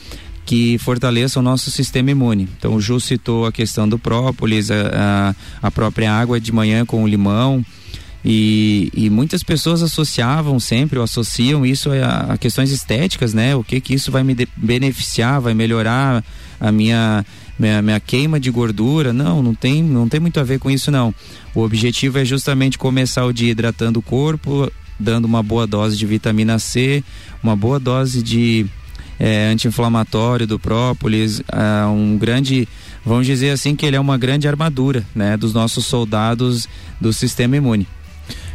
que 0.45 0.77
fortaleçam 0.77 1.41
o 1.41 1.43
nosso 1.43 1.71
sistema 1.71 2.11
imune. 2.11 2.49
Então 2.57 2.75
o 2.75 2.81
Ju 2.81 2.99
citou 2.99 3.45
a 3.45 3.51
questão 3.51 3.87
do 3.87 3.97
própolis, 3.97 4.69
a, 4.69 5.35
a, 5.61 5.67
a 5.67 5.71
própria 5.71 6.11
água 6.11 6.39
de 6.39 6.51
manhã 6.51 6.85
com 6.85 7.03
o 7.03 7.07
limão. 7.07 7.65
E, 8.25 8.89
e, 8.93 9.09
muitas 9.09 9.43
pessoas 9.43 9.81
associavam 9.81 10.57
sempre 10.57 10.97
ou 10.97 11.03
associam 11.03 11.65
isso 11.65 11.91
a, 11.91 12.33
a, 12.33 12.37
questões 12.37 12.71
estéticas, 12.71 13.33
né? 13.33 13.53
O 13.53 13.63
que 13.63 13.81
que 13.81 13.93
isso 13.93 14.11
vai 14.11 14.23
me 14.23 14.33
beneficiar, 14.55 15.41
vai 15.41 15.53
melhorar 15.53 16.23
a 16.57 16.71
minha, 16.71 17.25
minha, 17.59 17.81
minha 17.81 17.99
queima 17.99 18.39
de 18.39 18.49
gordura. 18.49 19.11
Não, 19.11 19.43
não 19.43 19.53
tem, 19.53 19.83
não 19.83 20.07
tem 20.07 20.21
muito 20.21 20.39
a 20.39 20.43
ver 20.43 20.57
com 20.57 20.71
isso 20.71 20.89
não. 20.89 21.13
O 21.53 21.61
objetivo 21.61 22.17
é 22.17 22.23
justamente 22.23 22.77
começar 22.77 23.25
o 23.25 23.33
dia 23.33 23.51
hidratando 23.51 23.99
o 23.99 24.01
corpo, 24.01 24.71
dando 24.97 25.25
uma 25.25 25.43
boa 25.43 25.67
dose 25.67 25.97
de 25.97 26.05
vitamina 26.05 26.57
C, 26.59 27.03
uma 27.43 27.57
boa 27.57 27.77
dose 27.77 28.23
de 28.23 28.65
é, 29.19 29.47
anti-inflamatório 29.47 30.47
do 30.47 30.57
própolis, 30.57 31.41
é, 31.51 31.85
um 31.87 32.17
grande, 32.17 32.67
vamos 33.05 33.25
dizer 33.25 33.49
assim 33.49 33.75
que 33.75 33.85
ele 33.85 33.97
é 33.97 33.99
uma 33.99 34.17
grande 34.17 34.47
armadura, 34.47 35.05
né, 35.13 35.35
dos 35.35 35.53
nossos 35.53 35.85
soldados 35.85 36.69
do 37.01 37.11
sistema 37.11 37.57
imune. 37.57 37.85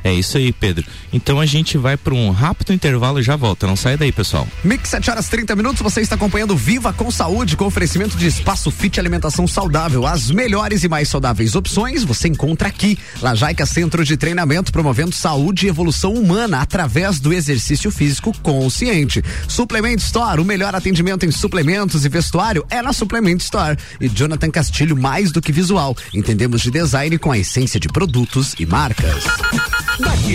É 0.05 0.13
isso 0.13 0.37
aí, 0.37 0.53
Pedro. 0.53 0.85
Então 1.13 1.41
a 1.41 1.47
gente 1.47 1.77
vai 1.77 1.97
para 1.97 2.15
um 2.15 2.31
rápido 2.31 2.73
intervalo 2.73 3.21
e 3.21 3.23
já 3.23 3.37
volta. 3.37 3.67
Não 3.67 3.77
sai 3.77 3.97
daí, 3.97 4.13
pessoal. 4.13 4.47
Mix 4.65 4.89
7 4.89 5.11
horas 5.11 5.29
30 5.29 5.57
minutos. 5.57 5.83
Você 5.83 6.01
está 6.01 6.15
acompanhando 6.15 6.57
Viva 6.57 6.93
com 6.93 7.11
Saúde, 7.11 7.57
com 7.57 7.65
oferecimento 7.65 8.17
de 8.17 8.27
espaço 8.27 8.71
fit 8.71 8.99
alimentação 8.99 9.47
saudável. 9.47 10.07
As 10.07 10.31
melhores 10.31 10.85
e 10.85 10.89
mais 10.89 11.09
saudáveis 11.09 11.55
opções 11.55 12.05
você 12.05 12.29
encontra 12.29 12.69
aqui. 12.69 12.99
Lajaica 13.21 13.67
Centro 13.67 14.05
de 14.05 14.17
Treinamento, 14.17 14.73
promovendo 14.73 15.15
saúde 15.15 15.67
e 15.67 15.69
evolução 15.69 16.15
humana 16.15 16.61
através 16.61 17.21
do 17.21 17.33
exercício 17.33 17.91
físico 17.91 18.33
consciente. 18.43 19.23
Suplemento 19.49 20.03
Store, 20.03 20.41
o 20.41 20.45
melhor 20.45 20.75
atendimento 20.75 21.25
em 21.25 21.31
suplementos 21.31 22.05
e 22.05 22.09
vestuário 22.09 22.65
é 22.71 22.83
na 22.83 22.93
Suplemento 22.93 23.45
Store. 23.45 23.77
E 24.01 24.09
Jonathan 24.09 24.51
Castilho, 24.51 24.97
mais 24.97 25.33
do 25.33 25.41
que 25.41 25.53
visual. 25.53 25.97
Entendemos 26.13 26.63
de 26.63 26.71
design 26.71 27.19
com 27.19 27.31
a 27.31 27.39
essência 27.39 27.81
de 27.81 27.89
produtos 27.89 28.55
e 28.59 28.67
marcas. 28.67 29.25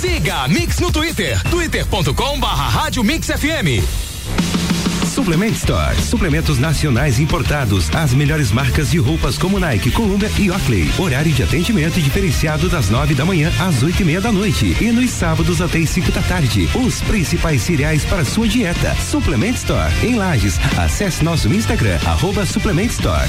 Siga 0.00 0.44
a 0.44 0.48
Mix 0.48 0.78
no 0.78 0.90
Twitter, 0.90 1.42
twitter.com 1.50 2.40
barra 2.40 2.68
Rádio 2.68 3.02
Mix 3.02 3.26
FM. 3.26 3.82
Suplement 5.18 5.50
Store. 5.50 6.00
Suplementos 6.00 6.58
nacionais 6.58 7.18
importados. 7.18 7.90
As 7.92 8.12
melhores 8.14 8.52
marcas 8.52 8.90
de 8.90 8.98
roupas 8.98 9.36
como 9.36 9.58
Nike, 9.58 9.90
Columbia 9.90 10.30
e 10.38 10.50
Oakley. 10.50 10.88
Horário 10.96 11.32
de 11.32 11.42
atendimento 11.42 12.00
diferenciado 12.00 12.68
das 12.68 12.88
nove 12.88 13.14
da 13.14 13.24
manhã 13.24 13.50
às 13.58 13.82
oito 13.82 14.00
e 14.00 14.04
meia 14.04 14.20
da 14.20 14.30
noite. 14.30 14.76
E 14.80 14.92
nos 14.92 15.10
sábados 15.10 15.60
até 15.60 15.78
as 15.78 15.90
cinco 15.90 16.12
da 16.12 16.22
tarde. 16.22 16.68
Os 16.74 17.00
principais 17.00 17.62
cereais 17.62 18.04
para 18.04 18.24
sua 18.24 18.46
dieta. 18.46 18.94
Suplement 18.96 19.54
Store. 19.54 19.92
Em 20.04 20.14
Lages. 20.14 20.58
Acesse 20.76 21.24
nosso 21.24 21.52
Instagram, 21.52 21.98
arroba 22.06 22.46
Suplement 22.46 22.86
Store. 22.86 23.28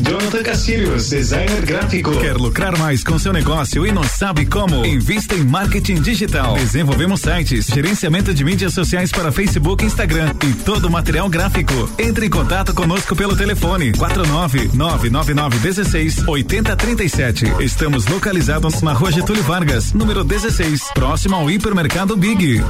Jonathan 0.00 0.42
Castilhos, 0.42 1.10
designer 1.10 1.64
gráfico. 1.64 2.10
Quer 2.18 2.36
lucrar 2.36 2.76
mais 2.78 3.04
com 3.04 3.18
seu 3.18 3.32
negócio 3.32 3.86
e 3.86 3.92
não 3.92 4.02
sabe 4.02 4.46
como? 4.46 4.84
Invista 4.84 5.34
em 5.34 5.44
marketing 5.44 6.00
digital. 6.00 6.54
Desenvolvemos 6.54 7.20
sites, 7.20 7.66
gerenciamento 7.66 8.32
de 8.32 8.42
mídias 8.42 8.72
sociais 8.72 9.10
para 9.10 9.30
Facebook 9.30 9.84
Instagram 9.84 10.34
e 10.48 10.54
todo 10.64 10.86
o 10.86 10.90
material 10.90 11.28
gráfico. 11.28 11.72
Entre 11.98 12.26
em 12.26 12.30
contato 12.30 12.72
conosco 12.72 13.14
pelo 13.14 13.36
telefone 13.36 13.92
49 13.92 14.70
999 14.72 15.58
16 15.58 16.28
8037. 16.28 17.44
Estamos 17.60 18.06
localizados 18.06 18.80
na 18.82 18.92
Rua 18.92 19.12
Getúlio 19.12 19.42
Vargas, 19.42 19.92
número 19.92 20.24
16, 20.24 20.92
próximo 20.94 21.36
ao 21.36 21.50
hipermercado 21.50 22.16
Big. 22.16 22.62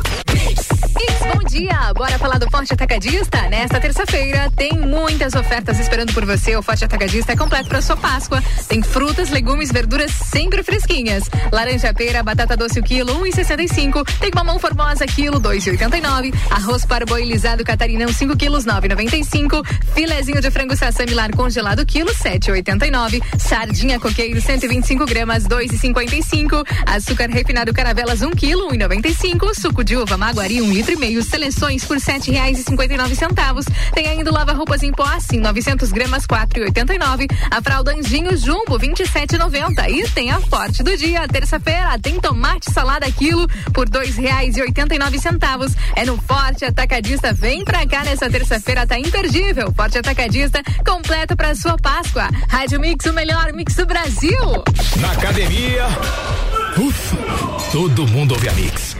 Dia. 1.50 1.92
Bora 1.94 2.16
falar 2.16 2.38
do 2.38 2.48
Forte 2.48 2.72
Atacadista? 2.72 3.48
Nesta 3.48 3.80
terça-feira 3.80 4.48
tem 4.54 4.72
muitas 4.72 5.34
ofertas 5.34 5.80
esperando 5.80 6.14
por 6.14 6.24
você. 6.24 6.54
O 6.56 6.62
Forte 6.62 6.84
Atacadista 6.84 7.32
é 7.32 7.36
completo 7.36 7.68
para 7.68 7.82
sua 7.82 7.96
Páscoa. 7.96 8.40
Tem 8.68 8.80
frutas, 8.82 9.30
legumes, 9.30 9.72
verduras 9.72 10.12
sempre 10.12 10.62
fresquinhas. 10.62 11.24
Laranja 11.50 11.92
pera, 11.92 12.22
batata 12.22 12.56
doce 12.56 12.78
o 12.78 12.82
quilo, 12.84 13.12
1,65. 13.24 14.06
Tem 14.20 14.30
mamão 14.32 14.60
formosa 14.60 15.04
quilo, 15.06 15.40
2,89. 15.40 16.32
Arroz 16.50 16.84
parboilizado 16.84 17.64
catarinão 17.64 18.12
5 18.12 18.36
quilos, 18.36 18.64
9,95. 18.64 19.66
Filezinho 19.92 20.40
de 20.40 20.50
frango 20.52 20.76
sassamilar 20.76 21.34
congelado 21.34 21.84
quilo, 21.84 22.14
7,89. 22.14 23.20
Sardinha 23.38 23.98
coqueiro 23.98 24.40
125 24.40 25.04
gramas, 25.04 25.44
2,55. 25.48 26.64
Açúcar 26.86 27.28
refinado 27.28 27.74
caravelas 27.74 28.22
1 28.22 28.30
quilo, 28.30 28.68
1,95. 28.68 29.52
Suco 29.52 29.82
de 29.82 29.96
uva 29.96 30.16
maguari 30.16 30.62
1 30.62 30.64
um 30.64 30.72
litro 30.72 30.92
e 30.92 30.96
meio 30.96 31.20
seleções 31.40 31.82
por 31.84 31.98
sete 31.98 32.30
reais 32.30 32.58
e 32.58 32.62
cinquenta 32.62 32.92
e 32.92 32.96
nove 32.98 33.16
centavos. 33.16 33.64
Tem 33.94 34.06
ainda 34.06 34.30
lava 34.30 34.52
roupas 34.52 34.82
em 34.82 34.92
pó 34.92 35.04
assim, 35.04 35.38
900 35.38 35.90
gramas 35.90 36.26
quatro 36.26 36.58
e 36.58 36.62
oitenta 36.64 36.94
e 36.94 36.98
nove. 36.98 37.26
A 37.50 37.62
fralda 37.62 37.92
Anjinho 37.92 38.36
Jumbo 38.36 38.78
vinte 38.78 39.00
e 39.00 39.06
sete 39.06 39.38
noventa. 39.38 39.88
E 39.88 40.06
tem 40.10 40.30
a 40.30 40.38
forte 40.38 40.82
do 40.82 40.94
dia, 40.94 41.26
terça-feira, 41.26 41.98
tem 41.98 42.20
tomate 42.20 42.70
salada 42.70 43.10
quilo 43.10 43.48
por 43.72 43.88
dois 43.88 44.16
reais 44.16 44.54
e 44.58 44.60
oitenta 44.60 44.94
e 44.94 44.98
nove 44.98 45.18
centavos. 45.18 45.72
É 45.96 46.04
no 46.04 46.18
Forte 46.18 46.66
Atacadista. 46.66 47.32
Vem 47.32 47.64
pra 47.64 47.86
cá 47.86 48.04
nessa 48.04 48.28
terça-feira, 48.28 48.86
tá 48.86 48.98
imperdível. 48.98 49.72
Forte 49.74 49.96
Atacadista, 49.96 50.62
completo 50.84 51.34
pra 51.34 51.54
sua 51.54 51.78
Páscoa. 51.78 52.28
Rádio 52.48 52.78
Mix, 52.78 53.06
o 53.06 53.14
melhor 53.14 53.52
mix 53.54 53.74
do 53.76 53.86
Brasil. 53.86 54.62
Na 55.00 55.12
academia. 55.12 55.86
Ufa, 56.76 57.16
todo 57.72 58.06
mundo 58.08 58.32
ouve 58.32 58.48
a 58.48 58.52
Mix. 58.52 58.99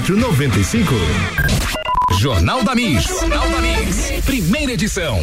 95. 0.00 0.94
Jornal 2.18 2.64
da 2.64 2.74
Mix. 2.74 3.04
Jornal 3.04 3.46
da 3.50 3.60
Mix. 3.60 4.24
Primeira 4.24 4.72
edição. 4.72 5.22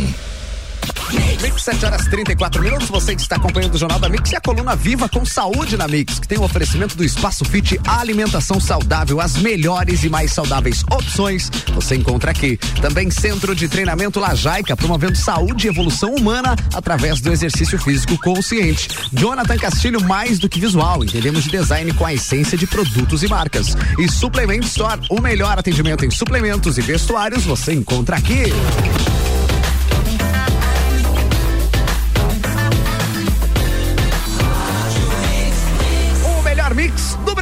Mix, 1.42 1.64
7 1.64 1.86
horas 1.86 2.08
34 2.08 2.62
minutos. 2.62 2.90
Você 2.90 3.16
que 3.16 3.22
está 3.22 3.36
acompanhando 3.38 3.76
o 3.76 3.78
Jornal 3.78 4.00
da 4.00 4.10
Mix 4.10 4.32
e 4.32 4.36
a 4.36 4.42
coluna 4.42 4.76
Viva 4.76 5.10
com 5.10 5.26
Saúde 5.26 5.78
na 5.78 5.88
Mix, 5.88 6.20
que 6.20 6.28
tem 6.28 6.38
o 6.38 6.44
oferecimento 6.44 6.96
do 6.96 7.04
Espaço 7.04 7.44
Fit 7.46 7.80
Alimentação 7.88 8.60
Saudável, 8.60 9.20
as 9.20 9.38
melhores 9.38 10.04
e 10.04 10.10
mais 10.10 10.34
saudáveis 10.34 10.84
opções. 10.92 11.50
Você 11.74 11.96
encontra 11.96 12.32
aqui. 12.32 12.58
Também 12.82 13.10
Centro 13.10 13.56
de 13.56 13.68
Treinamento 13.68 14.20
Lajaica, 14.20 14.76
promovendo 14.76 15.18
saúde 15.18 15.68
e 15.68 15.70
evolução 15.70 16.14
humana 16.14 16.56
através 16.74 17.20
do 17.22 17.32
exercício 17.32 17.80
físico 17.80 18.18
consciente. 18.18 18.90
Jonathan 19.14 19.58
Castilho, 19.58 20.02
mais 20.02 20.40
do 20.40 20.50
que 20.50 20.60
visual. 20.60 21.04
Entendemos 21.04 21.44
de 21.44 21.52
design 21.52 21.94
com 21.94 22.06
a 22.06 22.14
essência 22.14 22.58
de 22.58 22.68
produtos 22.68 23.24
e 23.24 23.28
marcas. 23.28 23.76
E 23.98 24.10
Suplement 24.10 24.64
Store, 24.66 25.02
o 25.10 25.22
melhor 25.22 25.58
atendimento 25.58 26.06
em 26.06 26.12
suplementos 26.12 26.78
e 26.78 26.82
vestuários 26.82 27.44
você 27.44 27.74
encontra 27.74 28.18
aqui. 28.18 28.44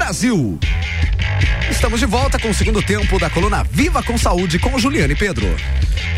Brasil. 0.08 0.58
Estamos 1.78 2.00
de 2.00 2.08
volta 2.08 2.40
com 2.40 2.50
o 2.50 2.54
segundo 2.56 2.82
tempo 2.82 3.20
da 3.20 3.30
coluna 3.30 3.64
Viva 3.64 4.02
com 4.02 4.18
Saúde 4.18 4.58
com 4.58 4.80
Juliano 4.80 5.14
e 5.14 5.16
Pedro. 5.16 5.46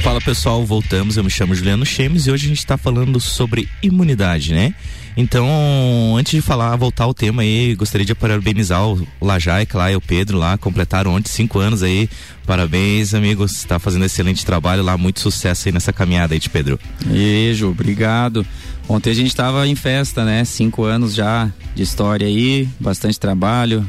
Fala 0.01 0.21
pessoal, 0.21 0.65
voltamos. 0.65 1.17
Eu 1.17 1.23
me 1.23 1.29
chamo 1.29 1.53
Juliano 1.53 1.85
Chemes 1.85 2.25
e 2.25 2.31
hoje 2.31 2.45
a 2.45 2.47
gente 2.47 2.59
está 2.59 2.77
falando 2.77 3.19
sobre 3.19 3.67
imunidade, 3.83 4.53
né? 4.53 4.73
Então, 5.17 6.15
antes 6.17 6.31
de 6.31 6.41
falar, 6.41 6.73
voltar 6.77 7.03
ao 7.03 7.13
tema 7.13 7.41
aí, 7.41 7.75
gostaria 7.75 8.05
de 8.05 8.15
parabenizar 8.15 8.87
o 8.87 9.05
Lajaica 9.21 9.77
lá 9.77 9.91
e 9.91 9.97
o 9.97 10.01
Pedro 10.01 10.37
lá, 10.37 10.57
completaram 10.57 11.13
ontem 11.13 11.29
cinco 11.29 11.59
anos 11.59 11.83
aí. 11.83 12.09
Parabéns, 12.45 13.13
amigos, 13.13 13.51
está 13.51 13.77
fazendo 13.77 14.05
excelente 14.05 14.45
trabalho 14.45 14.81
lá, 14.81 14.97
muito 14.97 15.19
sucesso 15.19 15.67
aí 15.67 15.73
nessa 15.73 15.91
caminhada 15.91 16.33
aí 16.33 16.39
de 16.39 16.49
Pedro. 16.49 16.79
Beijo, 17.05 17.67
obrigado. 17.67 18.47
Ontem 18.87 19.09
a 19.09 19.13
gente 19.13 19.27
estava 19.27 19.67
em 19.67 19.75
festa, 19.75 20.23
né? 20.23 20.45
Cinco 20.45 20.85
anos 20.85 21.13
já 21.13 21.51
de 21.75 21.83
história 21.83 22.25
aí, 22.25 22.65
bastante 22.79 23.19
trabalho. 23.19 23.85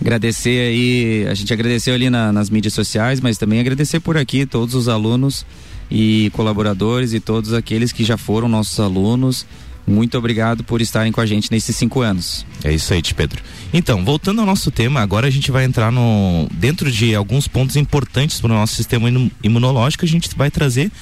Agradecer 0.00 0.68
aí, 0.68 1.26
a 1.28 1.34
gente 1.34 1.52
agradeceu 1.52 1.94
ali 1.94 2.08
na, 2.08 2.32
nas 2.32 2.48
mídias 2.50 2.74
sociais, 2.74 3.20
mas 3.20 3.36
também 3.36 3.58
agradecer 3.58 4.00
por 4.00 4.16
aqui 4.16 4.46
todos 4.46 4.74
os 4.74 4.88
alunos 4.88 5.44
e 5.90 6.30
colaboradores 6.34 7.12
e 7.12 7.20
todos 7.20 7.52
aqueles 7.52 7.90
que 7.92 8.04
já 8.04 8.16
foram 8.16 8.48
nossos 8.48 8.78
alunos. 8.78 9.44
Muito 9.86 10.18
obrigado 10.18 10.62
por 10.62 10.82
estarem 10.82 11.10
com 11.10 11.20
a 11.20 11.26
gente 11.26 11.50
nesses 11.50 11.74
cinco 11.74 12.02
anos. 12.02 12.44
É 12.62 12.72
isso 12.72 12.92
aí, 12.92 13.02
Pedro. 13.02 13.42
Então, 13.72 14.04
voltando 14.04 14.40
ao 14.40 14.46
nosso 14.46 14.70
tema, 14.70 15.00
agora 15.00 15.26
a 15.26 15.30
gente 15.30 15.50
vai 15.50 15.64
entrar 15.64 15.90
no 15.90 16.46
dentro 16.52 16.92
de 16.92 17.14
alguns 17.14 17.48
pontos 17.48 17.74
importantes 17.74 18.38
para 18.38 18.52
o 18.52 18.54
nosso 18.54 18.74
sistema 18.74 19.08
imunológico. 19.42 20.04
A 20.04 20.08
gente 20.08 20.28
vai 20.36 20.50
trazer 20.50 20.92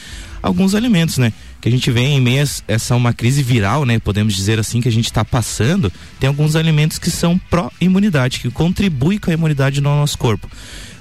alguns 0.41 0.75
alimentos, 0.75 1.19
né? 1.19 1.33
Que 1.61 1.69
a 1.69 1.73
gente 1.73 1.91
vem 1.91 2.17
em 2.17 2.21
meio 2.21 2.45
a 2.45 2.73
essa 2.73 2.95
uma 2.95 3.13
crise 3.13 3.43
viral, 3.43 3.85
né? 3.85 3.99
Podemos 3.99 4.35
dizer 4.35 4.59
assim 4.59 4.81
que 4.81 4.89
a 4.89 4.93
gente 4.93 5.07
está 5.07 5.25
passando. 5.25 5.93
Tem 6.21 6.29
alguns 6.29 6.55
alimentos 6.55 6.99
que 6.99 7.11
são 7.11 7.39
pró-imunidade, 7.51 8.41
que 8.41 8.51
contribuem 8.51 9.19
com 9.19 9.31
a 9.31 9.35
imunidade 9.35 9.81
no 9.81 9.91
nosso 9.91 10.17
corpo. 10.19 10.49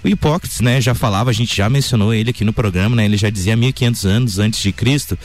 O 0.05 0.07
Hipócrates, 0.07 0.62
né, 0.62 0.79
já 0.79 0.93
falava, 0.93 1.31
a 1.31 1.33
gente 1.33 1.57
já 1.57 1.67
mencionou 1.67 2.13
ele 2.13 2.29
aqui 2.29 2.45
no 2.45 2.53
programa, 2.53 2.95
né? 2.95 3.05
Ele 3.05 3.17
já 3.17 3.31
dizia 3.31 3.55
1500 3.55 4.05
anos 4.05 4.38
antes 4.38 4.62
de 4.62 4.71
Cristo, 4.71 5.17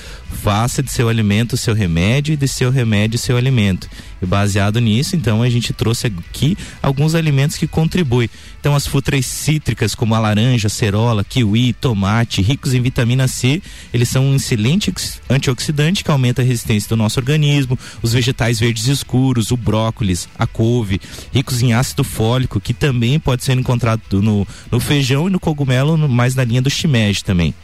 faça 0.43 0.83
de 0.83 0.91
seu 0.91 1.11
alimento 1.11 1.55
seu 1.55 1.75
remédio 1.75 2.33
e 2.33 2.37
de 2.37 2.49
seu 2.49 2.71
remédio 2.71 3.19
seu 3.19 3.37
alimento. 3.37 3.91
E 4.23 4.25
baseado 4.25 4.81
nisso, 4.81 5.17
então, 5.17 5.43
a 5.43 5.51
gente 5.51 5.75
trouxe 5.75 6.07
aqui 6.07 6.57
alguns 6.83 7.15
alimentos 7.15 7.59
que 7.59 7.67
contribuem. 7.67 8.31
Então, 8.61 8.75
as 8.75 8.87
frutas 8.87 9.25
cítricas, 9.25 9.95
como 9.95 10.15
a 10.15 10.19
laranja, 10.19 10.69
cerola, 10.69 11.25
kiwi, 11.25 11.73
tomate, 11.73 12.43
ricos 12.43 12.75
em 12.75 12.83
vitamina 12.83 13.27
C, 13.27 13.63
eles 13.93 14.09
são 14.09 14.27
um 14.27 14.37
excelente 14.37 14.93
antioxidante 15.31 16.05
que 16.05 16.11
aumenta 16.11 16.43
a 16.43 16.45
resistência 16.45 16.91
do 16.91 16.97
nosso 16.97 17.19
organismo. 17.19 17.79
Os 18.03 18.13
vegetais 18.13 18.61
verdes 18.61 18.87
escuros, 18.87 19.51
o 19.51 19.57
brócolis, 19.57 20.29
a 20.39 20.47
couve, 20.47 21.01
ricos 21.33 21.63
em 21.63 21.73
ácido 21.73 22.05
fólico, 22.05 22.61
que 22.61 22.75
também 22.75 23.19
pode 23.19 23.45
ser 23.45 23.57
encontrado 23.57 24.21
no, 24.21 24.47
no 24.71 24.79
feijão 24.79 25.27
e 25.27 25.31
no 25.31 25.41
cogumelo, 25.41 25.97
mais 26.07 26.35
na 26.35 26.45
linha 26.45 26.61
do 26.61 26.69
shimeji 26.69 27.25
também. 27.25 27.55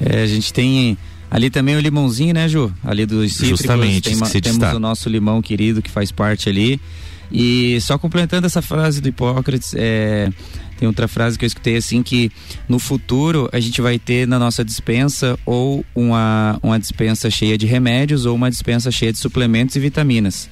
É, 0.00 0.22
a 0.22 0.26
gente 0.26 0.52
tem 0.52 0.98
Ali 1.30 1.50
também 1.50 1.76
o 1.76 1.80
limãozinho, 1.80 2.32
né, 2.32 2.48
Ju? 2.48 2.72
Ali 2.82 3.04
dos 3.04 3.32
cítricos. 3.32 3.58
Justamente, 3.60 4.16
tem, 4.16 4.40
temos 4.40 4.72
o 4.72 4.78
nosso 4.78 5.08
limão 5.08 5.42
querido 5.42 5.82
que 5.82 5.90
faz 5.90 6.10
parte 6.10 6.48
ali. 6.48 6.80
E 7.30 7.78
só 7.80 7.98
complementando 7.98 8.46
essa 8.46 8.62
frase 8.62 9.00
do 9.00 9.08
Hipócrates, 9.08 9.74
é, 9.76 10.30
tem 10.78 10.86
outra 10.86 11.08
frase 11.08 11.38
que 11.38 11.44
eu 11.44 11.46
escutei 11.46 11.76
assim 11.76 12.02
que 12.02 12.30
no 12.68 12.78
futuro 12.78 13.48
a 13.52 13.60
gente 13.60 13.80
vai 13.80 13.98
ter 13.98 14.26
na 14.26 14.38
nossa 14.38 14.64
dispensa 14.64 15.38
ou 15.44 15.84
uma, 15.94 16.58
uma 16.62 16.78
dispensa 16.78 17.28
cheia 17.30 17.58
de 17.58 17.66
remédios 17.66 18.24
ou 18.24 18.34
uma 18.34 18.50
dispensa 18.50 18.90
cheia 18.90 19.12
de 19.12 19.18
suplementos 19.18 19.76
e 19.76 19.80
vitaminas. 19.80 20.48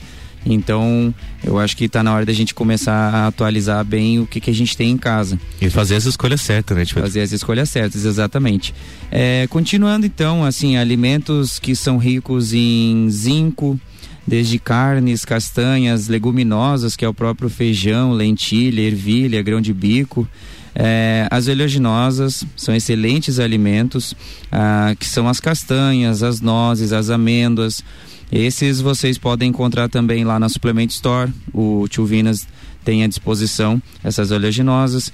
Então, 0.48 1.12
eu 1.42 1.58
acho 1.58 1.76
que 1.76 1.86
está 1.86 2.02
na 2.04 2.14
hora 2.14 2.24
da 2.24 2.32
gente 2.32 2.54
começar 2.54 2.92
a 2.92 3.26
atualizar 3.26 3.84
bem 3.84 4.20
o 4.20 4.26
que, 4.26 4.40
que 4.40 4.48
a 4.48 4.54
gente 4.54 4.76
tem 4.76 4.90
em 4.90 4.96
casa. 4.96 5.38
E 5.60 5.68
fazer 5.68 5.96
as 5.96 6.04
escolhas 6.04 6.40
certas, 6.40 6.76
né? 6.76 6.84
Tipo... 6.84 7.00
Fazer 7.00 7.20
as 7.20 7.32
escolhas 7.32 7.68
certas, 7.68 8.04
exatamente. 8.04 8.72
É, 9.10 9.48
continuando 9.48 10.06
então, 10.06 10.44
assim, 10.44 10.76
alimentos 10.76 11.58
que 11.58 11.74
são 11.74 11.98
ricos 11.98 12.52
em 12.52 13.10
zinco, 13.10 13.78
desde 14.26 14.58
carnes, 14.58 15.24
castanhas, 15.24 16.08
leguminosas, 16.08 16.96
que 16.96 17.04
é 17.04 17.08
o 17.08 17.14
próprio 17.14 17.48
feijão, 17.48 18.12
lentilha, 18.12 18.80
ervilha, 18.80 19.42
grão 19.42 19.60
de 19.60 19.72
bico. 19.72 20.28
É, 20.74 21.26
as 21.30 21.48
oleaginosas 21.48 22.44
são 22.54 22.74
excelentes 22.74 23.38
alimentos, 23.38 24.14
ah, 24.52 24.94
que 24.98 25.06
são 25.06 25.26
as 25.26 25.40
castanhas, 25.40 26.22
as 26.22 26.40
nozes, 26.40 26.92
as 26.92 27.08
amêndoas, 27.08 27.82
esses 28.30 28.80
vocês 28.80 29.18
podem 29.18 29.50
encontrar 29.50 29.88
também 29.88 30.24
lá 30.24 30.38
na 30.38 30.48
Suplement 30.48 30.88
Store. 30.88 31.32
O 31.52 31.86
Tio 31.88 32.04
Vinas 32.04 32.46
tem 32.84 33.04
à 33.04 33.06
disposição 33.06 33.80
essas 34.02 34.30
oleaginosas. 34.30 35.12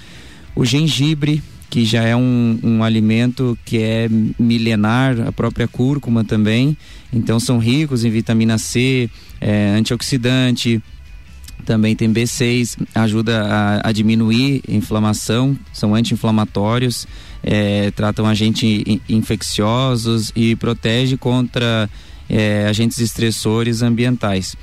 O 0.57 0.65
gengibre, 0.65 1.43
que 1.69 1.85
já 1.85 2.03
é 2.03 2.17
um, 2.17 2.59
um 2.63 2.83
alimento 2.83 3.59
que 3.65 3.79
é 3.79 4.09
milenar, 4.39 5.21
a 5.27 5.33
própria 5.33 5.69
cúrcuma 5.69 6.25
também. 6.25 6.77
Então 7.13 7.39
são 7.39 7.59
ricos 7.59 8.05
em 8.05 8.11
vitamina 8.11 8.57
C, 8.59 9.11
é, 9.41 9.75
antioxidante, 9.77 10.83
também 11.65 11.95
tem 11.95 12.13
B6, 12.13 12.77
ajuda 12.95 13.43
a, 13.43 13.89
a 13.89 13.93
diminuir 13.93 14.63
a 14.69 14.73
inflamação, 14.73 15.57
são 15.73 15.95
anti-inflamatórios, 15.95 17.07
é, 17.43 17.91
tratam 17.93 18.27
agentes 18.27 18.83
infecciosos 19.09 20.33
e 20.35 20.57
protege 20.57 21.17
contra 21.17 21.89
é, 22.29 22.67
agentes 22.69 22.99
estressores 22.99 23.83
ambientais. 23.83 24.57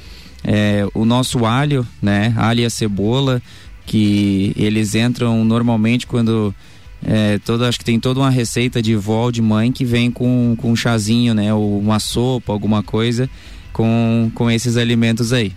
É, 0.43 0.85
o 0.93 1.05
nosso 1.05 1.45
alho, 1.45 1.88
né, 2.01 2.33
alho 2.38 2.62
e 2.62 2.65
a 2.65 2.69
cebola, 2.69 3.41
que 3.85 4.53
eles 4.55 4.95
entram 4.95 5.43
normalmente 5.43 6.05
quando 6.05 6.53
é, 7.05 7.39
acho 7.67 7.79
que 7.79 7.85
tem 7.85 7.99
toda 7.99 8.19
uma 8.19 8.29
receita 8.29 8.81
de 8.81 8.95
vó 8.95 9.31
de 9.31 9.41
mãe 9.41 9.71
que 9.71 9.85
vem 9.85 10.12
com, 10.12 10.55
com 10.57 10.71
um 10.71 10.75
chazinho, 10.75 11.33
né, 11.33 11.53
ou 11.53 11.79
uma 11.79 11.99
sopa, 11.99 12.51
alguma 12.51 12.83
coisa 12.83 13.29
com, 13.71 14.31
com 14.35 14.51
esses 14.51 14.77
alimentos 14.77 15.31
aí. 15.31 15.53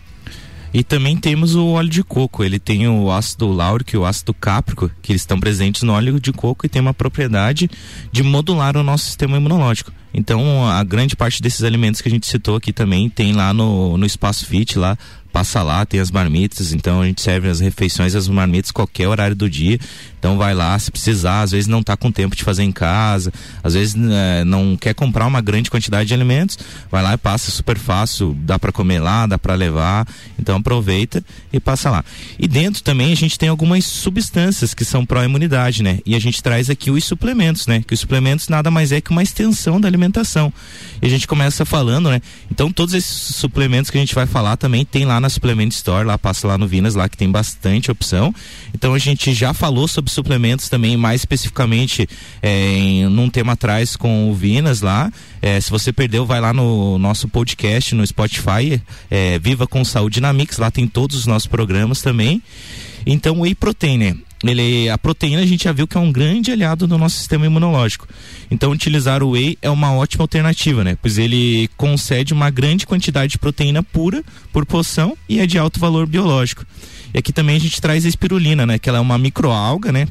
E 0.75 0.83
também 0.83 1.17
temos 1.17 1.55
o 1.55 1.67
óleo 1.67 1.89
de 1.89 2.03
coco. 2.03 2.43
Ele 2.43 2.59
tem 2.59 2.89
o 2.89 3.11
ácido 3.11 3.53
láurico 3.53 3.95
e 3.95 3.99
o 3.99 4.07
ácido 4.07 4.33
cáprico, 4.33 4.91
que 5.03 5.13
estão 5.13 5.39
presentes 5.39 5.83
no 5.83 5.93
óleo 5.93 6.19
de 6.19 6.33
coco 6.33 6.65
e 6.65 6.69
tem 6.69 6.81
uma 6.81 6.95
propriedade 6.95 7.69
de 8.11 8.23
modular 8.23 8.77
o 8.77 8.83
nosso 8.83 9.05
sistema 9.05 9.37
imunológico. 9.37 9.93
Então, 10.15 10.67
a 10.67 10.83
grande 10.83 11.15
parte 11.15 11.43
desses 11.43 11.63
alimentos 11.63 12.01
que 12.01 12.09
a 12.09 12.11
gente 12.11 12.27
citou 12.27 12.57
aqui 12.57 12.73
também 12.73 13.11
tem 13.11 13.33
lá 13.33 13.53
no, 13.53 13.99
no 13.99 14.07
Espaço 14.07 14.47
Fit, 14.47 14.79
lá 14.79 14.97
passa 15.33 15.63
lá, 15.63 15.87
tem 15.87 15.99
as 15.99 16.11
marmitas, 16.11 16.73
então 16.73 17.01
a 17.01 17.07
gente 17.07 17.23
serve 17.23 17.49
as 17.49 17.61
refeições, 17.61 18.15
as 18.15 18.29
marmitas 18.29 18.71
qualquer 18.71 19.09
horário 19.09 19.35
do 19.35 19.49
dia. 19.49 19.79
Então 20.19 20.39
vai 20.39 20.55
lá 20.55 20.79
se 20.79 20.89
precisar, 20.91 21.43
às 21.43 21.51
vezes 21.51 21.67
não 21.67 21.83
tá 21.83 21.97
com 21.97 22.13
tempo 22.13 22.37
de 22.37 22.45
fazer 22.45 22.63
em 22.63 22.71
casa, 22.71 23.33
às 23.61 23.75
vezes 23.75 23.97
é, 23.97 24.45
não 24.45 24.77
quer 24.77 24.95
comprar 24.95 25.27
uma 25.27 25.41
grande 25.41 25.69
quantidade 25.69 26.07
de 26.07 26.15
alimentos, 26.15 26.57
vai 26.89 27.03
lá 27.03 27.15
e 27.15 27.17
passa 27.17 27.51
super 27.51 27.77
fácil, 27.77 28.37
dá 28.39 28.57
para 28.57 28.71
comer 28.71 29.01
lá, 29.01 29.27
dá 29.27 29.37
para 29.37 29.55
levar. 29.55 30.07
Então 30.39 30.57
aproveita 30.57 31.25
e 31.53 31.59
passa 31.59 31.91
lá. 31.91 32.05
E 32.39 32.47
dentro 32.47 32.83
também 32.83 33.11
a 33.11 33.17
gente 33.17 33.39
tem 33.39 33.49
algumas 33.49 33.85
substâncias 33.85 34.75
que 34.75 34.85
são 34.85 35.05
pró-imunidade, 35.05 35.83
né? 35.83 35.99
E 36.07 36.15
a 36.15 36.21
gente 36.21 36.43
traz 36.43 36.71
aqui 36.71 36.91
os 36.91 37.05
suplementos, 37.05 37.67
né? 37.67 37.83
Que 37.85 37.95
os 37.95 38.01
suplementos 38.01 38.49
nada 38.49 38.71
mais 38.71 38.93
é 38.93 39.01
que 39.01 39.11
uma 39.11 39.23
extensão 39.23 39.81
da 39.81 39.89
alimentação. 39.89 40.53
E 41.01 41.07
a 41.07 41.09
gente 41.09 41.27
começa 41.27 41.65
falando, 41.65 42.11
né? 42.11 42.21
Então 42.51 42.71
todos 42.71 42.95
esses 42.95 43.35
suplementos 43.35 43.91
que 43.91 43.99
a 43.99 44.01
gente 44.01 44.15
vai 44.15 44.27
falar 44.27 44.57
também 44.57 44.85
tem 44.85 45.05
lá 45.05 45.19
na 45.23 45.31
Supplement 45.31 45.69
Store, 45.69 46.07
lá 46.07 46.19
passa 46.19 46.47
lá 46.47 46.59
no 46.59 46.67
Vinas, 46.67 46.95
lá 46.95 47.09
que 47.09 47.17
tem 47.17 47.31
bastante 47.31 47.91
opção. 47.91 48.35
Então 48.75 48.93
a 48.93 48.99
gente 48.99 49.33
já 49.33 49.55
falou 49.55 49.89
sobre 49.89 50.11
suplementos 50.11 50.69
também, 50.69 50.97
mais 50.97 51.23
especificamente 51.23 52.09
é, 52.43 52.77
em, 52.77 53.09
num 53.09 53.31
tema 53.31 53.53
atrás 53.53 53.97
com 53.97 54.31
o 54.31 54.35
Vinas 54.35 54.83
lá. 54.83 55.11
É, 55.41 55.61
se 55.61 55.71
você 55.71 55.93
perdeu, 55.93 56.27
vai 56.27 56.41
lá 56.41 56.53
no 56.53 56.99
nosso 56.99 57.29
podcast 57.29 57.95
no 57.95 58.07
Spotify, 58.07 58.83
é, 59.11 59.39
Viva 59.39 59.67
com 59.67 59.85
Saúde 59.85 60.21
na 60.21 60.33
Mix, 60.33 60.59
lá 60.59 60.71
tem 60.71 60.87
todos 60.87 61.17
os 61.17 61.27
nossos 61.27 61.47
programas 61.47 62.03
também. 62.03 62.43
Então, 63.07 63.41
whey 63.41 63.55
protein, 63.55 64.23
ele, 64.51 64.89
a 64.89 64.99
proteína 64.99 65.43
a 65.43 65.47
gente 65.47 65.65
já 65.65 65.73
viu 65.73 65.87
que 65.87 65.97
é 65.97 66.01
um 66.01 66.11
grande 66.11 66.51
aliado 66.51 66.87
do 66.87 66.99
nosso 66.99 67.17
sistema 67.17 67.47
imunológico. 67.47 68.09
Então, 68.51 68.73
utilizar 68.73 69.23
o 69.23 69.31
whey 69.31 69.57
é 69.63 69.71
uma 69.71 69.93
ótima 69.95 70.25
alternativa, 70.25 70.83
né? 70.83 70.97
Pois 71.01 71.19
ele 71.19 71.71
concede 71.77 72.33
uma 72.33 72.51
grande 72.51 72.87
quantidade 72.87 73.33
de 73.33 73.39
proteína 73.39 73.83
pura 73.83 74.25
por 74.53 74.67
poção 74.67 75.17
e 75.29 75.39
é 75.39 75.47
de 75.47 75.59
alto 75.59 75.79
valor 75.79 76.07
biológico. 76.07 76.67
E 77.15 77.19
aqui 77.19 77.33
também 77.33 77.57
a 77.57 77.61
gente 77.61 77.81
traz 77.81 78.05
a 78.05 78.09
espirulina, 78.09 78.67
né? 78.67 78.79
Que 78.79 78.89
ela 78.89 78.99
é 78.99 79.01
uma 79.01 79.19
microalga, 79.19 79.93
né? 79.93 80.09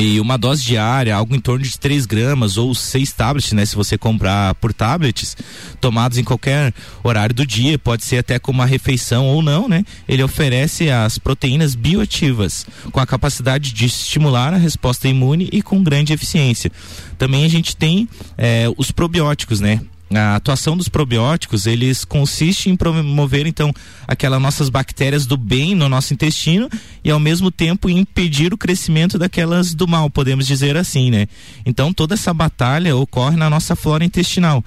E 0.00 0.20
uma 0.20 0.38
dose 0.38 0.62
diária, 0.62 1.12
algo 1.12 1.34
em 1.34 1.40
torno 1.40 1.64
de 1.64 1.76
3 1.76 2.06
gramas 2.06 2.56
ou 2.56 2.72
6 2.72 3.12
tablets, 3.14 3.50
né? 3.52 3.66
Se 3.66 3.74
você 3.74 3.98
comprar 3.98 4.54
por 4.54 4.72
tablets, 4.72 5.36
tomados 5.80 6.18
em 6.18 6.22
qualquer 6.22 6.72
horário 7.02 7.34
do 7.34 7.44
dia, 7.44 7.76
pode 7.76 8.04
ser 8.04 8.18
até 8.18 8.38
como 8.38 8.60
uma 8.60 8.64
refeição 8.64 9.26
ou 9.26 9.42
não, 9.42 9.68
né? 9.68 9.84
Ele 10.08 10.22
oferece 10.22 10.88
as 10.88 11.18
proteínas 11.18 11.74
bioativas, 11.74 12.64
com 12.92 13.00
a 13.00 13.06
capacidade 13.06 13.72
de 13.72 13.86
estimular 13.86 14.54
a 14.54 14.56
resposta 14.56 15.08
imune 15.08 15.48
e 15.50 15.62
com 15.62 15.82
grande 15.82 16.12
eficiência. 16.12 16.70
Também 17.18 17.44
a 17.44 17.48
gente 17.48 17.76
tem 17.76 18.08
é, 18.36 18.66
os 18.76 18.92
probióticos, 18.92 19.58
né? 19.58 19.80
A 20.14 20.36
atuação 20.36 20.76
dos 20.76 20.88
probióticos, 20.88 21.66
eles 21.66 22.04
consiste 22.04 22.70
em 22.70 22.76
promover 22.76 23.46
então 23.46 23.72
aquelas 24.06 24.40
nossas 24.40 24.68
bactérias 24.68 25.26
do 25.26 25.36
bem 25.36 25.74
no 25.74 25.88
nosso 25.88 26.14
intestino 26.14 26.68
e 27.04 27.10
ao 27.10 27.20
mesmo 27.20 27.50
tempo 27.50 27.90
impedir 27.90 28.54
o 28.54 28.58
crescimento 28.58 29.18
daquelas 29.18 29.74
do 29.74 29.86
mal, 29.86 30.08
podemos 30.08 30.46
dizer 30.46 30.76
assim, 30.76 31.10
né? 31.10 31.26
Então 31.66 31.92
toda 31.92 32.14
essa 32.14 32.32
batalha 32.32 32.96
ocorre 32.96 33.36
na 33.36 33.50
nossa 33.50 33.76
flora 33.76 34.04
intestinal. 34.04 34.64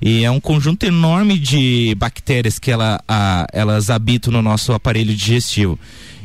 E 0.00 0.24
é 0.24 0.30
um 0.30 0.40
conjunto 0.40 0.84
enorme 0.84 1.38
de 1.38 1.94
bactérias 1.96 2.58
que 2.58 2.70
ela, 2.70 3.00
a, 3.08 3.46
elas 3.52 3.90
habitam 3.90 4.32
no 4.32 4.42
nosso 4.42 4.72
aparelho 4.72 5.14
digestivo. 5.14 5.78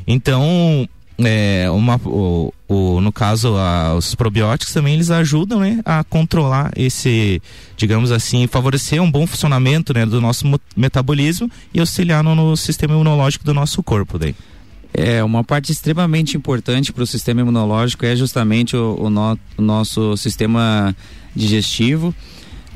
Então, 0.06 0.90
é, 1.26 1.70
uma, 1.70 2.00
o, 2.06 2.54
o, 2.68 3.02
no 3.02 3.12
caso, 3.12 3.56
a, 3.58 3.96
os 3.96 4.16
probióticos 4.16 4.74
também 4.74 4.94
eles 4.94 5.12
ajudam 5.12 5.60
né, 5.60 5.82
a 5.86 6.04
controlar 6.04 6.72
esse, 6.76 7.42
digamos 7.76 8.12
assim, 8.12 8.48
favorecer 8.48 9.02
um 9.02 9.12
bom 9.12 9.28
funcionamento 9.28 9.94
né, 9.94 10.06
do 10.06 10.22
nosso 10.22 10.46
metabolismo 10.76 11.50
e 11.74 11.80
auxiliar 11.80 12.24
no, 12.24 12.36
no 12.36 12.56
sistema 12.56 12.94
imunológico 12.94 13.44
do 13.44 13.54
nosso 13.54 13.84
corpo. 13.84 14.18
Daí. 14.18 14.36
É, 14.94 15.24
uma 15.24 15.44
parte 15.44 15.72
extremamente 15.72 16.36
importante 16.36 16.92
para 16.92 17.04
o 17.04 17.08
sistema 17.08 17.42
imunológico 17.42 18.06
é 18.06 18.16
justamente 18.16 18.76
o, 18.76 18.98
o, 19.00 19.10
no, 19.10 19.38
o 19.58 19.62
nosso 19.62 20.18
sistema 20.18 20.96
digestivo, 21.36 22.14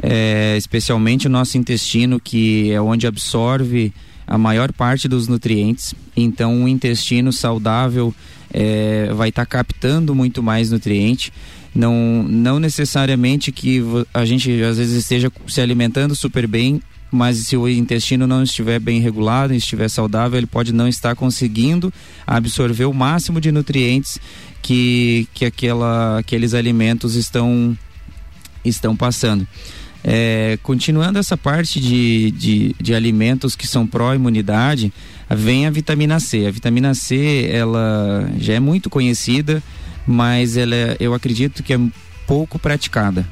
é, 0.02 0.56
especialmente 0.58 1.28
o 1.28 1.30
nosso 1.30 1.58
intestino, 1.58 2.20
que 2.20 2.72
é 2.72 2.80
onde 2.80 3.08
absorve 3.08 3.92
a 4.26 4.38
maior 4.38 4.72
parte 4.72 5.08
dos 5.08 5.28
nutrientes. 5.28 5.94
Então, 6.16 6.64
o 6.64 6.68
intestino 6.68 7.32
saudável 7.32 8.14
é, 8.54 9.12
vai 9.14 9.30
estar 9.30 9.46
tá 9.46 9.46
captando 9.46 10.14
muito 10.14 10.42
mais 10.44 10.72
nutriente. 10.72 11.34
Não, 11.74 12.24
não 12.24 12.60
necessariamente 12.60 13.52
que 13.52 13.82
a 14.14 14.24
gente 14.26 14.62
às 14.62 14.78
vezes 14.78 14.96
esteja 14.96 15.32
se 15.48 15.60
alimentando 15.60 16.16
super 16.16 16.48
bem, 16.48 16.80
mas 17.12 17.38
se 17.38 17.58
o 17.58 17.68
intestino 17.68 18.26
não 18.26 18.44
estiver 18.44 18.80
bem 18.80 19.00
regulado, 19.00 19.54
estiver 19.54 19.90
saudável, 19.90 20.38
ele 20.38 20.48
pode 20.48 20.74
não 20.74 20.88
estar 20.88 21.16
conseguindo 21.16 21.94
absorver 22.26 22.86
o 22.86 22.94
máximo 22.94 23.40
de 23.40 23.52
nutrientes 23.52 24.20
que, 24.62 25.28
que 25.34 25.46
aquela, 25.46 26.20
aqueles 26.20 26.54
alimentos 26.54 27.16
estão, 27.16 27.78
estão 28.66 28.96
passando. 28.96 29.48
É, 30.04 30.58
continuando 30.62 31.18
essa 31.18 31.38
parte 31.38 31.80
de, 31.80 32.32
de, 32.32 32.76
de 32.80 32.94
alimentos 32.94 33.56
que 33.56 33.66
são 33.66 33.88
pró-imunidade, 33.88 34.92
vem 35.30 35.66
a 35.66 35.70
vitamina 35.70 36.20
C. 36.20 36.46
A 36.46 36.52
vitamina 36.52 36.94
C, 36.94 37.50
ela 37.52 38.30
já 38.38 38.54
é 38.54 38.60
muito 38.60 38.90
conhecida, 38.90 39.64
mas 40.06 40.58
ela 40.58 40.76
é, 40.76 40.98
eu 41.00 41.14
acredito 41.14 41.64
que 41.64 41.74
é 41.74 41.80
pouco 42.28 42.60
praticada, 42.60 43.26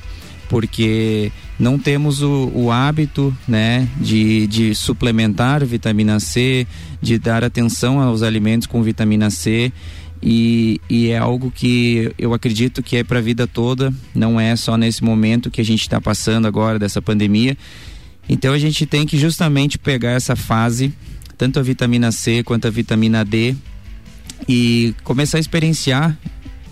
porque 0.50 1.32
não 1.60 1.78
temos 1.78 2.22
o, 2.22 2.52
o 2.56 2.72
hábito, 2.72 3.36
né, 3.48 3.88
de, 4.00 4.48
de 4.48 4.74
suplementar 4.74 5.66
vitamina 5.66 6.20
C, 6.20 6.66
de 7.02 7.20
dar 7.20 7.44
atenção 7.44 8.00
aos 8.00 8.24
alimentos 8.24 8.68
com 8.68 8.82
vitamina 8.82 9.30
C 9.30 9.72
e, 10.22 10.80
e 10.90 11.10
é 11.10 11.18
algo 11.18 11.50
que 11.50 12.14
eu 12.18 12.34
acredito 12.34 12.84
que 12.84 12.98
é 12.98 13.04
para 13.04 13.20
a 13.20 13.22
vida 13.22 13.48
toda, 13.48 13.94
não 14.14 14.40
é 14.40 14.56
só 14.56 14.78
nesse 14.78 15.04
momento 15.04 15.50
que 15.50 15.62
a 15.62 15.66
gente 15.66 15.82
está 15.82 16.00
passando 16.00 16.48
agora 16.48 16.78
dessa 16.78 17.02
pandemia. 17.02 17.58
Então 18.30 18.54
a 18.54 18.60
gente 18.60 18.86
tem 18.86 19.06
que 19.06 19.18
justamente 19.18 19.80
pegar 19.80 20.12
essa 20.12 20.36
fase, 20.36 20.94
tanto 21.38 21.60
a 21.60 21.64
vitamina 21.64 22.12
C 22.12 22.44
quanto 22.44 22.68
a 22.68 22.72
vitamina 22.72 23.26
D, 23.26 23.56
e 24.48 24.94
começar 25.04 25.38
a 25.38 25.40
experienciar, 25.40 26.18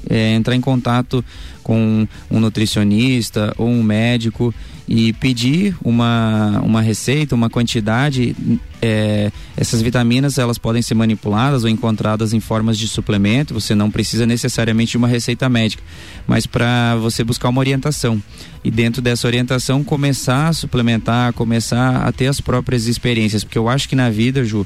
é, 0.08 0.34
entrar 0.34 0.56
em 0.56 0.62
contato 0.62 1.26
com 1.70 2.08
um 2.32 2.40
nutricionista 2.40 3.54
ou 3.56 3.68
um 3.68 3.84
médico 3.84 4.52
e 4.88 5.14
pedir 5.14 5.76
uma, 5.84 6.60
uma 6.64 6.82
receita, 6.82 7.36
uma 7.36 7.48
quantidade. 7.48 8.36
É, 8.82 9.32
essas 9.56 9.80
vitaminas 9.80 10.40
elas 10.40 10.58
podem 10.58 10.82
ser 10.82 10.96
manipuladas 10.96 11.64
ou 11.64 11.70
encontradas 11.70 12.34
em 12.34 12.40
formas 12.40 12.76
de 12.76 12.88
suplemento. 12.88 13.54
Você 13.54 13.76
não 13.76 13.92
precisa 13.92 14.26
necessariamente 14.26 14.94
de 14.94 14.98
uma 14.98 15.08
receita 15.08 15.48
médica, 15.48 15.84
mas 16.26 16.48
para 16.48 16.96
você 16.96 17.24
buscar 17.24 17.50
uma 17.50 17.60
orientação 17.60 18.20
e 18.64 18.72
dentro 18.72 19.00
dessa 19.00 19.28
orientação 19.28 19.84
começar 19.84 20.48
a 20.48 20.54
suplementar, 20.54 21.34
começar 21.34 21.98
a 21.98 22.12
ter 22.12 22.26
as 22.26 22.42
próprias 22.42 22.88
experiências, 22.88 23.44
porque 23.44 23.60
eu 23.60 23.70
acho 23.70 23.88
que 23.88 23.96
na 23.96 24.10
vida, 24.10 24.44
Ju, 24.44 24.66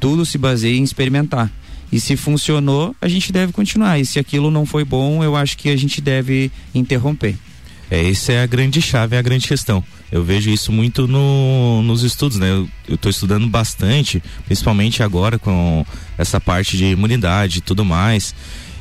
tudo 0.00 0.26
se 0.26 0.38
baseia 0.38 0.76
em 0.76 0.82
experimentar. 0.82 1.48
E 1.92 2.00
se 2.00 2.16
funcionou, 2.16 2.96
a 3.00 3.06
gente 3.06 3.30
deve 3.30 3.52
continuar. 3.52 3.98
E 3.98 4.06
se 4.06 4.18
aquilo 4.18 4.50
não 4.50 4.64
foi 4.64 4.84
bom, 4.84 5.22
eu 5.22 5.36
acho 5.36 5.58
que 5.58 5.68
a 5.68 5.76
gente 5.76 6.00
deve 6.00 6.50
interromper. 6.74 7.36
É, 7.90 8.08
essa 8.08 8.32
é 8.32 8.42
a 8.42 8.46
grande 8.46 8.80
chave, 8.80 9.16
é 9.16 9.18
a 9.18 9.22
grande 9.22 9.46
questão. 9.46 9.84
Eu 10.10 10.24
vejo 10.24 10.48
isso 10.48 10.72
muito 10.72 11.06
no, 11.06 11.82
nos 11.82 12.02
estudos, 12.02 12.38
né? 12.38 12.48
Eu 12.88 12.94
estou 12.94 13.10
estudando 13.10 13.46
bastante, 13.46 14.22
principalmente 14.46 15.02
agora 15.02 15.38
com 15.38 15.84
essa 16.16 16.40
parte 16.40 16.76
de 16.78 16.86
imunidade 16.86 17.58
e 17.58 17.60
tudo 17.60 17.84
mais. 17.84 18.34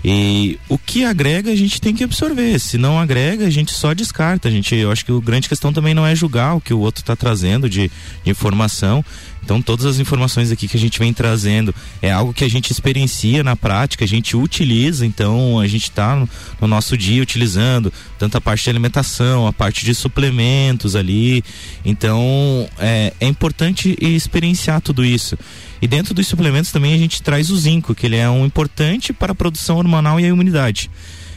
E 0.04 0.58
o 0.68 0.78
que 0.78 1.06
agrega 1.06 1.52
a 1.52 1.56
gente 1.56 1.80
tem 1.80 1.94
que 1.94 2.04
absorver. 2.04 2.58
Se 2.60 2.78
não 2.78 2.98
agrega, 2.98 3.46
a 3.46 3.50
gente 3.50 3.72
só 3.72 3.94
descarta. 3.94 4.48
A 4.48 4.52
gente, 4.52 4.74
eu 4.76 4.92
acho 4.92 5.06
que 5.06 5.12
a 5.12 5.20
grande 5.20 5.48
questão 5.48 5.72
também 5.72 5.94
não 5.94 6.06
é 6.06 6.16
julgar 6.16 6.56
o 6.56 6.62
que 6.62 6.74
o 6.74 6.80
outro 6.80 7.02
está 7.02 7.16
trazendo 7.16 7.70
de, 7.70 7.92
de 8.24 8.32
informação, 8.32 9.04
então, 9.44 9.62
todas 9.62 9.86
as 9.86 10.00
informações 10.00 10.52
aqui 10.52 10.68
que 10.68 10.78
a 10.78 10.80
gente 10.80 11.00
vem 11.00 11.12
trazendo 11.12 11.74
é 12.02 12.12
algo 12.12 12.34
que 12.34 12.44
a 12.44 12.50
gente 12.50 12.72
experiencia 12.72 13.44
na 13.44 13.56
prática, 13.56 14.06
a 14.06 14.08
gente 14.08 14.38
utiliza, 14.38 15.06
então 15.06 15.60
a 15.60 15.68
gente 15.68 15.84
está 15.84 16.16
no, 16.16 16.30
no, 16.62 16.68
nosso 16.68 16.98
dia 16.98 17.22
utilizando 17.22 17.92
tanto 18.20 18.38
a 18.38 18.42
parte 18.42 18.64
de 18.64 18.70
alimentação, 18.70 19.48
a 19.48 19.54
parte 19.54 19.84
de 19.84 19.96
suplementos 19.96 20.96
ali. 20.96 21.44
Então, 21.84 22.70
é, 22.78 23.14
é 23.20 23.28
importante 23.28 23.98
experienciar 24.00 24.80
tudo 24.80 25.04
isso. 25.04 25.38
E 25.82 25.88
dentro 25.88 26.14
dos 26.14 26.28
suplementos 26.28 26.72
também 26.72 26.94
a 26.94 26.98
gente 26.98 27.22
traz 27.24 27.50
o 27.50 27.58
zinco, 27.58 27.96
que 27.96 28.06
ele 28.06 28.18
é 28.18 28.30
um 28.30 28.46
importante 28.46 29.12
para 29.12 29.32
a 29.32 29.36
produção 29.36 29.78
hormonal 29.78 30.20
e 30.20 30.26
a 30.26 30.28
imunidade. 30.28 30.90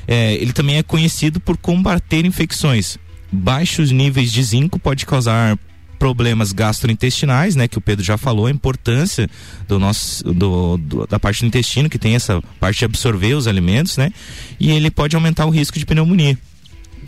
É, 0.07 0.35
ele 0.35 0.53
também 0.53 0.77
é 0.77 0.83
conhecido 0.83 1.41
por 1.41 1.57
combater 1.57 2.27
infecções. 2.27 2.99
Baixos 3.33 3.91
níveis 3.91 4.31
de 4.31 4.43
zinco 4.43 4.79
pode 4.79 5.07
causar 5.07 5.59
problemas 6.05 6.53
gastrointestinais, 6.53 7.57
né, 7.57 7.67
que 7.67 7.79
o 7.79 7.81
Pedro 7.81 8.05
já 8.05 8.19
falou, 8.19 8.45
a 8.45 8.51
importância 8.51 9.27
do 9.67 9.79
nosso 9.79 10.23
do, 10.23 10.77
do, 10.77 11.07
da 11.07 11.19
parte 11.19 11.41
do 11.41 11.47
intestino 11.47 11.89
que 11.89 11.99
tem 11.99 12.15
essa 12.15 12.43
parte 12.61 12.81
de 12.81 12.85
absorver 12.85 13.33
os 13.33 13.47
alimentos, 13.47 13.97
né? 13.97 14.13
E 14.61 14.71
ele 14.71 14.91
pode 14.91 15.17
aumentar 15.17 15.47
o 15.47 15.51
risco 15.51 15.79
de 15.79 15.87
pneumonia. 15.87 16.37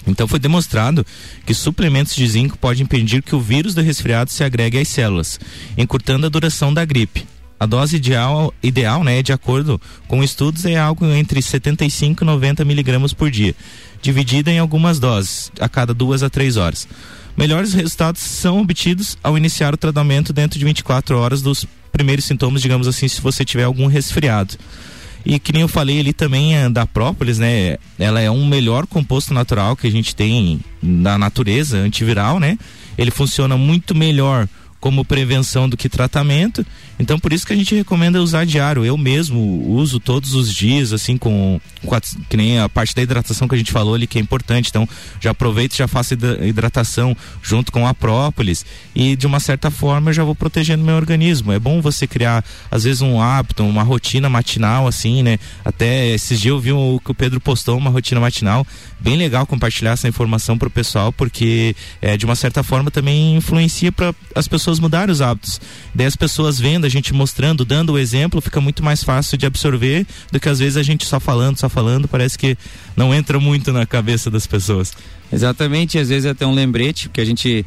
Então 0.07 0.27
foi 0.27 0.39
demonstrado 0.39 1.05
que 1.45 1.53
suplementos 1.53 2.17
de 2.17 2.27
zinco 2.27 2.57
podem 2.57 2.85
impedir 2.85 3.21
que 3.23 3.37
o 3.37 3.41
vírus 3.41 3.75
do 3.75 3.83
resfriado 3.83 4.31
se 4.31 4.43
agregue 4.43 4.79
às 4.79 4.89
células, 4.89 5.39
encurtando 5.77 6.25
a 6.25 6.31
duração 6.31 6.73
da 6.73 6.83
gripe. 6.83 7.27
A 7.61 7.67
dose 7.67 7.97
ideal, 7.97 8.55
ideal, 8.63 9.05
né, 9.05 9.23
de 9.23 9.35
acordo 9.35 9.79
com 10.09 10.25
estudos, 10.25 10.65
é 10.65 10.79
algo 10.79 11.05
entre 11.05 11.43
75 11.43 12.25
e 12.25 12.27
90 12.27 12.65
miligramas 12.65 13.13
por 13.13 13.31
dia, 13.31 13.55
dividida 14.01 14.51
em 14.51 14.59
algumas 14.59 14.99
doses, 14.99 15.53
a 15.61 15.69
cada 15.69 15.93
duas 15.93 16.23
a 16.23 16.31
três 16.31 16.57
horas. 16.57 16.89
Melhores 17.37 17.75
resultados 17.75 18.23
são 18.23 18.61
obtidos 18.61 19.19
ao 19.23 19.37
iniciar 19.37 19.75
o 19.75 19.77
tratamento 19.77 20.33
dentro 20.33 20.59
de 20.59 20.65
24 20.65 21.19
horas 21.19 21.43
dos 21.43 21.67
primeiros 21.93 22.25
sintomas, 22.25 22.63
digamos 22.63 22.89
assim, 22.89 23.07
se 23.09 23.21
você 23.21 23.45
tiver 23.45 23.65
algum 23.65 23.87
resfriado. 23.87 24.55
E 25.25 25.39
que 25.39 25.53
nem 25.53 25.63
eu 25.63 25.69
falei 25.69 25.99
ali 25.99 26.13
também 26.13 26.57
é, 26.57 26.69
da 26.71 26.87
própolis, 26.87 27.39
né? 27.39 27.79
Ela 27.99 28.21
é 28.21 28.31
um 28.31 28.47
melhor 28.47 28.87
composto 28.87 29.35
natural 29.35 29.77
que 29.77 29.87
a 29.87 29.91
gente 29.91 30.15
tem 30.15 30.61
na 30.81 31.19
natureza, 31.19 31.79
antiviral, 31.79 32.39
né? 32.39 32.57
Ele 32.97 33.11
funciona 33.11 33.57
muito 33.57 33.95
melhor 33.95 34.49
como 34.81 35.05
prevenção 35.05 35.69
do 35.69 35.77
que 35.77 35.89
tratamento. 35.89 36.65
Então 36.99 37.19
por 37.19 37.33
isso 37.33 37.47
que 37.47 37.53
a 37.53 37.57
gente 37.57 37.75
recomenda 37.75 38.23
usar 38.23 38.45
diário. 38.47 38.85
Eu 38.85 38.97
mesmo 38.97 39.41
uso 39.69 40.01
todos 40.01 40.35
os 40.35 40.53
dias, 40.53 40.93
assim, 40.93 41.17
com, 41.17 41.61
com 41.85 41.95
a, 41.95 42.01
que 42.01 42.37
nem 42.37 42.59
a 42.59 42.69
parte 42.69 42.95
da 42.95 43.03
hidratação 43.03 43.47
que 43.47 43.55
a 43.55 43.59
gente 43.59 43.73
falou 43.73 43.95
ali, 43.95 44.07
que 44.07 44.19
é 44.19 44.21
importante. 44.21 44.69
Então 44.69 44.89
já 45.21 45.31
aproveito 45.31 45.77
já 45.77 45.87
faço 45.89 46.15
hidratação 46.15 47.17
junto 47.43 47.71
com 47.71 47.87
a 47.87 47.95
própolis. 47.95 48.65
E 48.95 49.17
de 49.17 49.27
uma 49.27 49.41
certa 49.41 49.71
forma 49.71 50.11
eu 50.11 50.15
já 50.15 50.25
vou 50.25 50.35
protegendo 50.35 50.85
meu 50.85 50.97
organismo. 50.97 51.53
É 51.53 51.59
bom 51.59 51.81
você 51.81 52.07
criar, 52.07 52.45
às 52.71 52.85
vezes, 52.85 53.03
um 53.03 53.21
hábito, 53.21 53.65
uma 53.65 53.83
rotina 53.83 54.29
matinal, 54.29 54.87
assim, 54.87 55.23
né? 55.23 55.39
Até 55.65 56.09
esses 56.09 56.41
dias 56.41 56.51
eu 56.51 56.61
vi 56.61 56.73
o 56.73 57.01
que 57.05 57.11
o 57.11 57.15
Pedro 57.15 57.41
postou, 57.41 57.77
uma 57.77 57.91
rotina 57.91 58.21
matinal. 58.21 58.67
Bem 58.99 59.17
legal 59.17 59.47
compartilhar 59.47 59.93
essa 59.93 60.09
informação 60.09 60.57
para 60.57 60.69
o 60.69 60.71
pessoal, 60.71 61.13
porque 61.13 61.77
é, 62.01 62.17
de 62.17 62.25
uma 62.25 62.35
certa 62.35 62.63
forma 62.63 62.91
também 62.91 63.37
influencia 63.37 63.93
para 63.93 64.15
as 64.35 64.49
pessoas 64.49 64.76
pessoas 64.77 64.81
mudarem 64.81 65.13
os 65.13 65.21
hábitos. 65.21 65.61
Daí 65.95 66.07
as 66.07 66.17
pessoas 66.17 66.59
vendo, 66.59 66.85
a 66.85 66.89
gente 66.89 67.13
mostrando, 67.13 67.65
dando 67.65 67.93
o 67.93 67.99
exemplo, 67.99 68.41
fica 68.41 68.61
muito 68.61 68.85
mais 68.85 69.03
fácil 69.03 69.37
de 69.37 69.47
absorver 69.47 70.07
do 70.31 70.39
que 70.39 70.49
às 70.49 70.59
vezes 70.59 70.77
a 70.77 70.83
gente 70.83 71.05
só 71.05 71.19
falando, 71.19 71.59
só 71.59 71.69
falando, 71.69 72.07
parece 72.07 72.39
que 72.39 72.57
não 72.97 73.15
entra 73.15 73.41
muito 73.41 73.73
na 73.73 73.87
cabeça 73.87 74.31
das 74.31 74.47
pessoas. 74.47 74.93
Exatamente, 75.33 75.99
às 75.99 76.09
vezes 76.09 76.27
é 76.27 76.31
até 76.31 76.47
um 76.47 76.55
lembrete, 76.55 77.09
porque 77.09 77.21
a 77.21 77.25
gente 77.25 77.67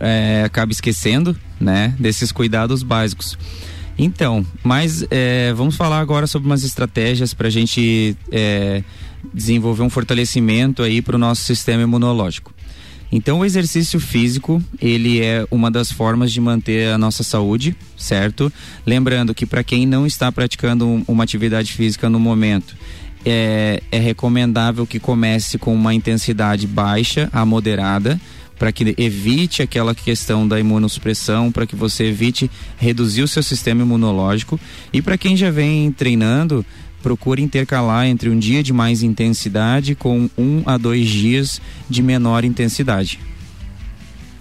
é, 0.00 0.42
acaba 0.44 0.72
esquecendo, 0.72 1.36
né, 1.60 1.94
desses 1.98 2.32
cuidados 2.32 2.82
básicos. 2.82 3.38
Então, 3.98 4.44
mas 4.62 5.06
é, 5.10 5.52
vamos 5.54 5.76
falar 5.76 6.00
agora 6.00 6.26
sobre 6.26 6.46
umas 6.46 6.64
estratégias 6.64 7.32
para 7.32 7.48
a 7.48 7.50
gente 7.50 8.14
é, 8.30 8.82
desenvolver 9.32 9.82
um 9.82 9.88
fortalecimento 9.88 10.82
aí 10.82 11.00
para 11.00 11.16
o 11.16 11.18
nosso 11.18 11.42
sistema 11.42 11.82
imunológico. 11.82 12.52
Então, 13.10 13.38
o 13.38 13.44
exercício 13.44 14.00
físico, 14.00 14.62
ele 14.80 15.20
é 15.20 15.46
uma 15.50 15.70
das 15.70 15.92
formas 15.92 16.32
de 16.32 16.40
manter 16.40 16.92
a 16.92 16.98
nossa 16.98 17.22
saúde, 17.22 17.76
certo? 17.96 18.52
Lembrando 18.84 19.34
que 19.34 19.46
para 19.46 19.62
quem 19.62 19.86
não 19.86 20.06
está 20.06 20.30
praticando 20.32 21.04
uma 21.06 21.24
atividade 21.24 21.72
física 21.72 22.10
no 22.10 22.18
momento, 22.18 22.76
é, 23.24 23.82
é 23.90 23.98
recomendável 23.98 24.86
que 24.86 25.00
comece 25.00 25.58
com 25.58 25.74
uma 25.74 25.94
intensidade 25.94 26.66
baixa 26.66 27.28
a 27.32 27.44
moderada, 27.44 28.20
para 28.58 28.72
que 28.72 28.94
evite 28.96 29.62
aquela 29.62 29.94
questão 29.94 30.48
da 30.48 30.58
imunossupressão, 30.58 31.52
para 31.52 31.66
que 31.66 31.76
você 31.76 32.04
evite 32.04 32.50
reduzir 32.78 33.22
o 33.22 33.28
seu 33.28 33.42
sistema 33.42 33.82
imunológico. 33.82 34.58
E 34.92 35.02
para 35.02 35.18
quem 35.18 35.36
já 35.36 35.50
vem 35.50 35.92
treinando, 35.92 36.64
procure 37.06 37.40
intercalar 37.40 38.08
entre 38.08 38.28
um 38.28 38.36
dia 38.36 38.64
de 38.64 38.72
mais 38.72 39.00
intensidade 39.00 39.94
com 39.94 40.28
um 40.36 40.64
a 40.66 40.76
dois 40.76 41.08
dias 41.08 41.60
de 41.88 42.02
menor 42.02 42.44
intensidade. 42.44 43.20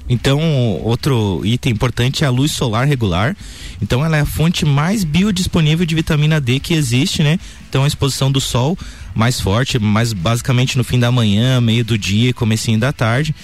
Então, 0.09 0.41
outro 0.81 1.41
item 1.45 1.73
importante 1.73 2.23
é 2.23 2.27
a 2.27 2.31
luz 2.31 2.53
solar 2.53 2.87
regular. 2.87 3.37
Então, 3.79 4.03
ela 4.03 4.17
é 4.17 4.21
a 4.21 4.25
fonte 4.25 4.65
mais 4.65 5.03
biodisponível 5.03 5.85
de 5.85 5.93
vitamina 5.93 6.41
D 6.41 6.59
que 6.59 6.73
existe, 6.73 7.21
né? 7.21 7.39
Então, 7.69 7.83
a 7.83 7.87
exposição 7.87 8.31
do 8.31 8.41
sol 8.41 8.75
mais 9.13 9.39
forte, 9.39 9.77
mais 9.77 10.11
basicamente 10.11 10.75
no 10.75 10.83
fim 10.83 10.99
da 10.99 11.11
manhã, 11.11 11.61
meio 11.61 11.85
do 11.85 11.99
dia, 11.99 12.33
comecinho 12.33 12.79
da 12.79 12.91
tarde. 12.91 13.35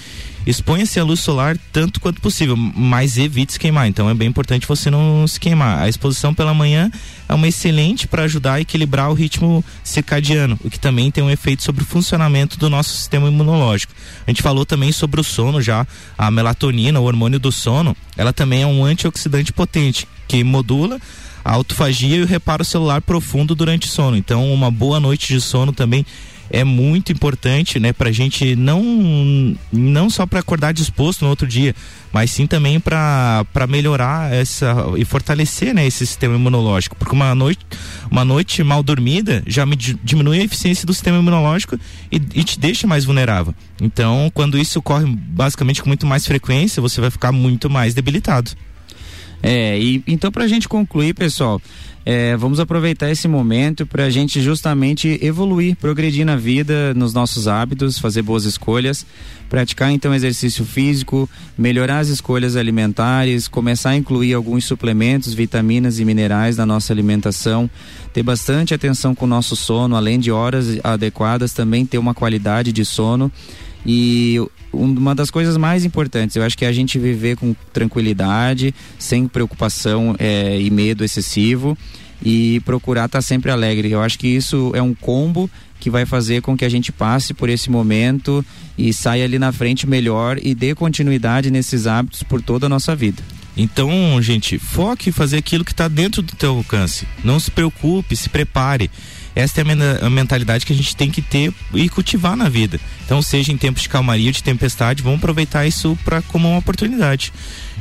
Exponha-se 0.46 0.98
à 0.98 1.04
luz 1.04 1.20
solar 1.20 1.56
tanto 1.72 2.00
quanto 2.00 2.20
possível, 2.20 2.56
mas 2.56 3.16
evite 3.16 3.52
se 3.52 3.58
queimar. 3.58 3.86
Então 3.86 4.10
é 4.10 4.14
bem 4.14 4.28
importante 4.28 4.66
você 4.66 4.90
não 4.90 5.26
se 5.26 5.38
queimar. 5.38 5.80
A 5.80 5.88
exposição 5.88 6.34
pela 6.34 6.52
manhã 6.52 6.90
é 7.28 7.34
uma 7.34 7.48
excelente 7.48 8.08
para 8.08 8.24
ajudar 8.24 8.54
a 8.54 8.60
equilibrar 8.60 9.10
o 9.10 9.14
ritmo 9.14 9.64
circadiano, 9.84 10.58
o 10.64 10.70
que 10.70 10.78
também 10.78 11.10
tem 11.10 11.22
um 11.22 11.30
efeito 11.30 11.62
sobre 11.62 11.82
o 11.82 11.86
funcionamento 11.86 12.58
do 12.58 12.68
nosso 12.68 12.90
sistema 12.90 13.28
imunológico. 13.28 13.94
A 14.26 14.30
gente 14.30 14.42
falou 14.42 14.66
também 14.66 14.92
sobre 14.92 15.20
o 15.20 15.24
sono 15.24 15.62
já, 15.62 15.86
a 16.18 16.30
melatonina, 16.30 17.00
o 17.00 17.04
hormônio 17.04 17.38
do 17.38 17.52
sono, 17.52 17.96
ela 18.16 18.32
também 18.32 18.62
é 18.62 18.66
um 18.66 18.84
antioxidante 18.84 19.52
potente 19.52 20.06
que 20.26 20.42
modula 20.42 21.00
a 21.44 21.52
autofagia 21.52 22.16
e 22.16 22.22
o 22.22 22.26
reparo 22.26 22.64
celular 22.64 23.00
profundo 23.00 23.54
durante 23.54 23.86
o 23.86 23.90
sono. 23.90 24.16
Então, 24.16 24.52
uma 24.52 24.70
boa 24.70 25.00
noite 25.00 25.32
de 25.32 25.40
sono 25.40 25.72
também 25.72 26.06
é 26.52 26.62
muito 26.62 27.10
importante, 27.10 27.80
né, 27.80 27.92
pra 27.94 28.12
gente 28.12 28.54
não 28.54 29.56
não 29.72 30.10
só 30.10 30.26
para 30.26 30.40
acordar 30.40 30.72
disposto 30.72 31.22
no 31.22 31.30
outro 31.30 31.46
dia, 31.46 31.74
mas 32.12 32.30
sim 32.30 32.46
também 32.46 32.78
para 32.78 33.66
melhorar 33.66 34.30
essa 34.30 34.74
e 34.98 35.04
fortalecer, 35.04 35.74
né, 35.74 35.86
esse 35.86 36.06
sistema 36.06 36.36
imunológico, 36.36 36.94
porque 36.94 37.14
uma 37.14 37.34
noite 37.34 37.66
uma 38.10 38.24
noite 38.24 38.62
mal 38.62 38.82
dormida 38.82 39.42
já 39.46 39.64
diminui 40.04 40.40
a 40.40 40.44
eficiência 40.44 40.86
do 40.86 40.92
sistema 40.92 41.18
imunológico 41.18 41.78
e, 42.10 42.16
e 42.16 42.44
te 42.44 42.60
deixa 42.60 42.86
mais 42.86 43.06
vulnerável. 43.06 43.54
Então, 43.80 44.30
quando 44.34 44.58
isso 44.58 44.78
ocorre 44.78 45.06
basicamente 45.06 45.82
com 45.82 45.88
muito 45.88 46.06
mais 46.06 46.26
frequência, 46.26 46.82
você 46.82 47.00
vai 47.00 47.10
ficar 47.10 47.32
muito 47.32 47.70
mais 47.70 47.94
debilitado. 47.94 48.52
É, 49.42 49.78
e 49.78 50.02
então 50.06 50.30
pra 50.30 50.46
gente 50.46 50.68
concluir, 50.68 51.14
pessoal, 51.14 51.60
é, 52.04 52.36
vamos 52.36 52.58
aproveitar 52.58 53.10
esse 53.10 53.28
momento 53.28 53.86
para 53.86 54.04
a 54.04 54.10
gente 54.10 54.40
justamente 54.40 55.18
evoluir, 55.22 55.76
progredir 55.76 56.24
na 56.24 56.36
vida, 56.36 56.92
nos 56.94 57.12
nossos 57.12 57.46
hábitos, 57.46 57.98
fazer 57.98 58.22
boas 58.22 58.44
escolhas, 58.44 59.06
praticar 59.48 59.92
então 59.92 60.14
exercício 60.14 60.64
físico, 60.64 61.28
melhorar 61.56 62.00
as 62.00 62.08
escolhas 62.08 62.56
alimentares, 62.56 63.46
começar 63.46 63.90
a 63.90 63.96
incluir 63.96 64.34
alguns 64.34 64.64
suplementos, 64.64 65.34
vitaminas 65.34 66.00
e 66.00 66.04
minerais 66.04 66.56
na 66.56 66.66
nossa 66.66 66.92
alimentação, 66.92 67.70
ter 68.12 68.22
bastante 68.22 68.74
atenção 68.74 69.14
com 69.14 69.24
o 69.24 69.28
nosso 69.28 69.54
sono, 69.54 69.94
além 69.94 70.18
de 70.18 70.32
horas 70.32 70.66
adequadas, 70.82 71.52
também 71.52 71.86
ter 71.86 71.98
uma 71.98 72.14
qualidade 72.14 72.72
de 72.72 72.84
sono. 72.84 73.30
E 73.84 74.38
uma 74.72 75.14
das 75.14 75.30
coisas 75.30 75.56
mais 75.56 75.84
importantes, 75.84 76.36
eu 76.36 76.42
acho 76.42 76.56
que 76.56 76.64
é 76.64 76.68
a 76.68 76.72
gente 76.72 76.98
viver 76.98 77.36
com 77.36 77.54
tranquilidade, 77.72 78.74
sem 78.98 79.26
preocupação 79.26 80.14
é, 80.18 80.60
e 80.60 80.70
medo 80.70 81.04
excessivo 81.04 81.76
e 82.24 82.60
procurar 82.60 83.06
estar 83.06 83.18
tá 83.18 83.22
sempre 83.22 83.50
alegre. 83.50 83.90
Eu 83.90 84.00
acho 84.00 84.18
que 84.18 84.28
isso 84.28 84.70
é 84.74 84.82
um 84.82 84.94
combo 84.94 85.50
que 85.80 85.90
vai 85.90 86.06
fazer 86.06 86.40
com 86.42 86.56
que 86.56 86.64
a 86.64 86.68
gente 86.68 86.92
passe 86.92 87.34
por 87.34 87.48
esse 87.48 87.68
momento 87.68 88.44
e 88.78 88.92
saia 88.92 89.24
ali 89.24 89.38
na 89.38 89.50
frente 89.50 89.86
melhor 89.86 90.38
e 90.40 90.54
dê 90.54 90.74
continuidade 90.74 91.50
nesses 91.50 91.88
hábitos 91.88 92.22
por 92.22 92.40
toda 92.40 92.66
a 92.66 92.68
nossa 92.68 92.94
vida. 92.94 93.20
Então, 93.56 93.90
gente, 94.22 94.58
foque 94.58 95.10
em 95.10 95.12
fazer 95.12 95.36
aquilo 95.36 95.64
que 95.64 95.72
está 95.72 95.88
dentro 95.88 96.22
do 96.22 96.34
teu 96.36 96.56
alcance. 96.56 97.06
Não 97.22 97.38
se 97.38 97.50
preocupe, 97.50 98.16
se 98.16 98.28
prepare. 98.28 98.90
Esta 99.34 99.60
é 99.60 99.64
a 100.04 100.10
mentalidade 100.10 100.66
que 100.66 100.72
a 100.72 100.76
gente 100.76 100.94
tem 100.94 101.10
que 101.10 101.22
ter 101.22 101.52
e 101.72 101.88
cultivar 101.88 102.36
na 102.36 102.48
vida. 102.48 102.78
Então, 103.04 103.22
seja 103.22 103.52
em 103.52 103.56
tempos 103.56 103.82
de 103.82 103.88
calmaria 103.88 104.28
ou 104.28 104.32
de 104.32 104.42
tempestade, 104.42 105.02
vamos 105.02 105.18
aproveitar 105.18 105.66
isso 105.66 105.98
para 106.04 106.20
como 106.22 106.48
uma 106.48 106.58
oportunidade. 106.58 107.32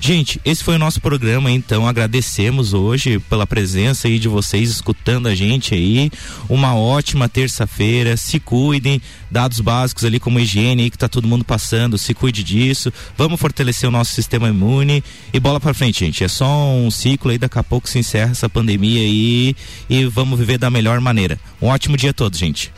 Gente, 0.04 0.42
esse 0.44 0.64
foi 0.64 0.78
o 0.78 0.80
nosso 0.80 1.00
programa, 1.00 1.52
então 1.52 1.88
agradecemos 1.88 2.74
hoje 2.74 3.20
pela 3.20 3.46
presença 3.46 4.08
aí 4.08 4.18
de 4.18 4.28
vocês 4.28 4.72
escutando 4.72 5.28
a 5.28 5.36
gente 5.36 5.76
aí. 5.76 6.10
Uma 6.50 6.76
ótima 6.76 7.30
terça-feira, 7.30 8.18
se 8.18 8.40
cuidem, 8.40 9.00
dados 9.30 9.60
básicos 9.60 10.04
ali 10.04 10.20
como 10.20 10.40
higiene 10.40 10.82
aí 10.82 10.90
que 10.90 10.98
tá 10.98 11.08
todo 11.08 11.28
mundo 11.28 11.46
passando, 11.46 12.00
se 12.00 12.16
cuide 12.16 12.44
disso. 12.44 12.92
Vamos 13.16 13.40
fortalecer 13.40 13.88
o 13.88 13.92
nosso 13.92 14.12
sistema 14.16 14.50
imune 14.50 15.04
e 15.32 15.40
bola 15.40 15.60
para 15.60 15.72
frente, 15.72 16.00
gente. 16.00 16.24
É 16.24 16.28
só 16.28 16.48
um 16.74 16.90
ciclo 16.90 17.30
aí, 17.30 17.38
daqui 17.38 17.60
a 17.60 17.64
pouco 17.64 17.88
se 17.88 18.00
encerra 18.00 18.32
essa 18.32 18.50
pandemia 18.50 19.02
aí 19.02 19.56
e 19.88 20.06
vamos 20.06 20.40
viver 20.40 20.58
da 20.58 20.72
melhor 20.72 21.00
maneira. 21.00 21.40
Um 21.62 21.68
ótimo 21.68 21.96
dia 21.96 22.10
a 22.10 22.14
todos, 22.14 22.40
gente. 22.40 22.74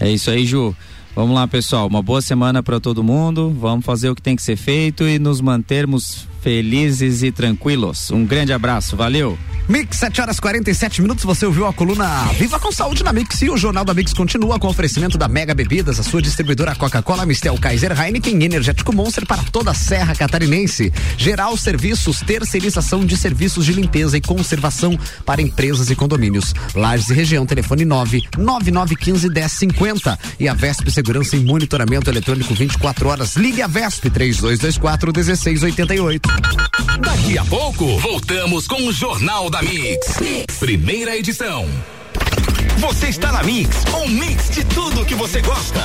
É 0.00 0.10
isso 0.10 0.30
aí, 0.30 0.46
Ju. 0.46 0.74
Vamos 1.14 1.34
lá, 1.34 1.46
pessoal. 1.46 1.86
Uma 1.86 2.02
boa 2.02 2.22
semana 2.22 2.62
para 2.62 2.80
todo 2.80 3.04
mundo. 3.04 3.54
Vamos 3.60 3.84
fazer 3.84 4.08
o 4.08 4.14
que 4.14 4.22
tem 4.22 4.34
que 4.34 4.42
ser 4.42 4.56
feito 4.56 5.06
e 5.06 5.18
nos 5.18 5.42
mantermos 5.42 6.31
felizes 6.42 7.22
e 7.22 7.30
tranquilos. 7.30 8.10
Um 8.10 8.26
grande 8.26 8.52
abraço. 8.52 8.96
Valeu. 8.96 9.38
Mix, 9.68 9.98
7 9.98 10.20
horas 10.20 10.40
47 10.40 11.02
minutos. 11.02 11.24
Você 11.24 11.46
ouviu 11.46 11.66
a 11.66 11.72
coluna 11.72 12.24
Viva 12.38 12.58
com 12.58 12.72
Saúde 12.72 13.04
na 13.04 13.12
Mix 13.12 13.42
e 13.42 13.50
o 13.50 13.56
Jornal 13.56 13.84
da 13.84 13.94
Mix 13.94 14.12
continua 14.12 14.58
com 14.58 14.68
oferecimento 14.68 15.16
da 15.16 15.28
Mega 15.28 15.54
Bebidas, 15.54 16.00
a 16.00 16.02
sua 16.02 16.20
distribuidora 16.20 16.74
Coca-Cola, 16.74 17.24
Mistel, 17.24 17.56
Kaiser, 17.58 17.98
Heineken, 17.98 18.42
Energético 18.42 18.94
Monster 18.94 19.26
para 19.26 19.42
toda 19.44 19.70
a 19.70 19.74
Serra 19.74 20.14
Catarinense. 20.14 20.92
Geral 21.16 21.56
Serviços, 21.56 22.20
terceirização 22.20 23.04
de 23.04 23.16
serviços 23.16 23.64
de 23.64 23.72
limpeza 23.72 24.16
e 24.16 24.20
conservação 24.20 24.98
para 25.24 25.40
empresas 25.40 25.90
e 25.90 25.96
condomínios. 25.96 26.54
Lages 26.74 27.10
e 27.10 27.14
região, 27.14 27.46
telefone 27.46 27.84
9 27.84 28.28
9915 28.38 29.28
1050 29.28 30.18
e 30.40 30.48
a 30.48 30.54
Vesp 30.54 30.90
Segurança 30.90 31.36
e 31.36 31.44
Monitoramento 31.44 32.10
Eletrônico 32.10 32.54
24 32.54 33.08
horas. 33.08 33.36
Ligue 33.36 33.62
a 33.62 33.66
Vesp 33.66 34.10
3224 34.10 35.12
1688. 35.12 36.71
Daqui 37.00 37.36
a 37.36 37.44
pouco, 37.44 37.98
voltamos 37.98 38.66
com 38.66 38.86
o 38.86 38.92
Jornal 38.92 39.50
da 39.50 39.62
mix. 39.62 40.16
Primeira 40.58 41.16
edição. 41.16 41.68
Você 42.78 43.08
está 43.08 43.30
na 43.30 43.42
Mix, 43.42 43.84
um 43.94 44.08
mix 44.08 44.50
de 44.50 44.64
tudo 44.64 45.04
que 45.04 45.14
você 45.14 45.40
gosta. 45.42 45.80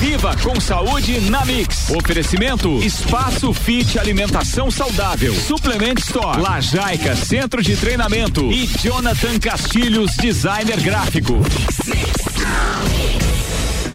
Viva 0.00 0.36
com 0.42 0.60
saúde 0.60 1.20
na 1.30 1.44
Mix. 1.44 1.90
Oferecimento 1.90 2.68
Espaço 2.82 3.54
Fit 3.54 3.98
Alimentação 3.98 4.70
Saudável. 4.70 5.34
Suplement 5.34 5.98
Store. 5.98 6.40
Lajaica 6.40 7.16
Centro 7.16 7.62
de 7.62 7.76
Treinamento. 7.76 8.50
E 8.52 8.66
Jonathan 8.66 9.38
Castilhos 9.38 10.16
Designer 10.16 10.80
Gráfico. 10.82 11.34
Mix, 11.34 11.78
mix. 11.86 13.53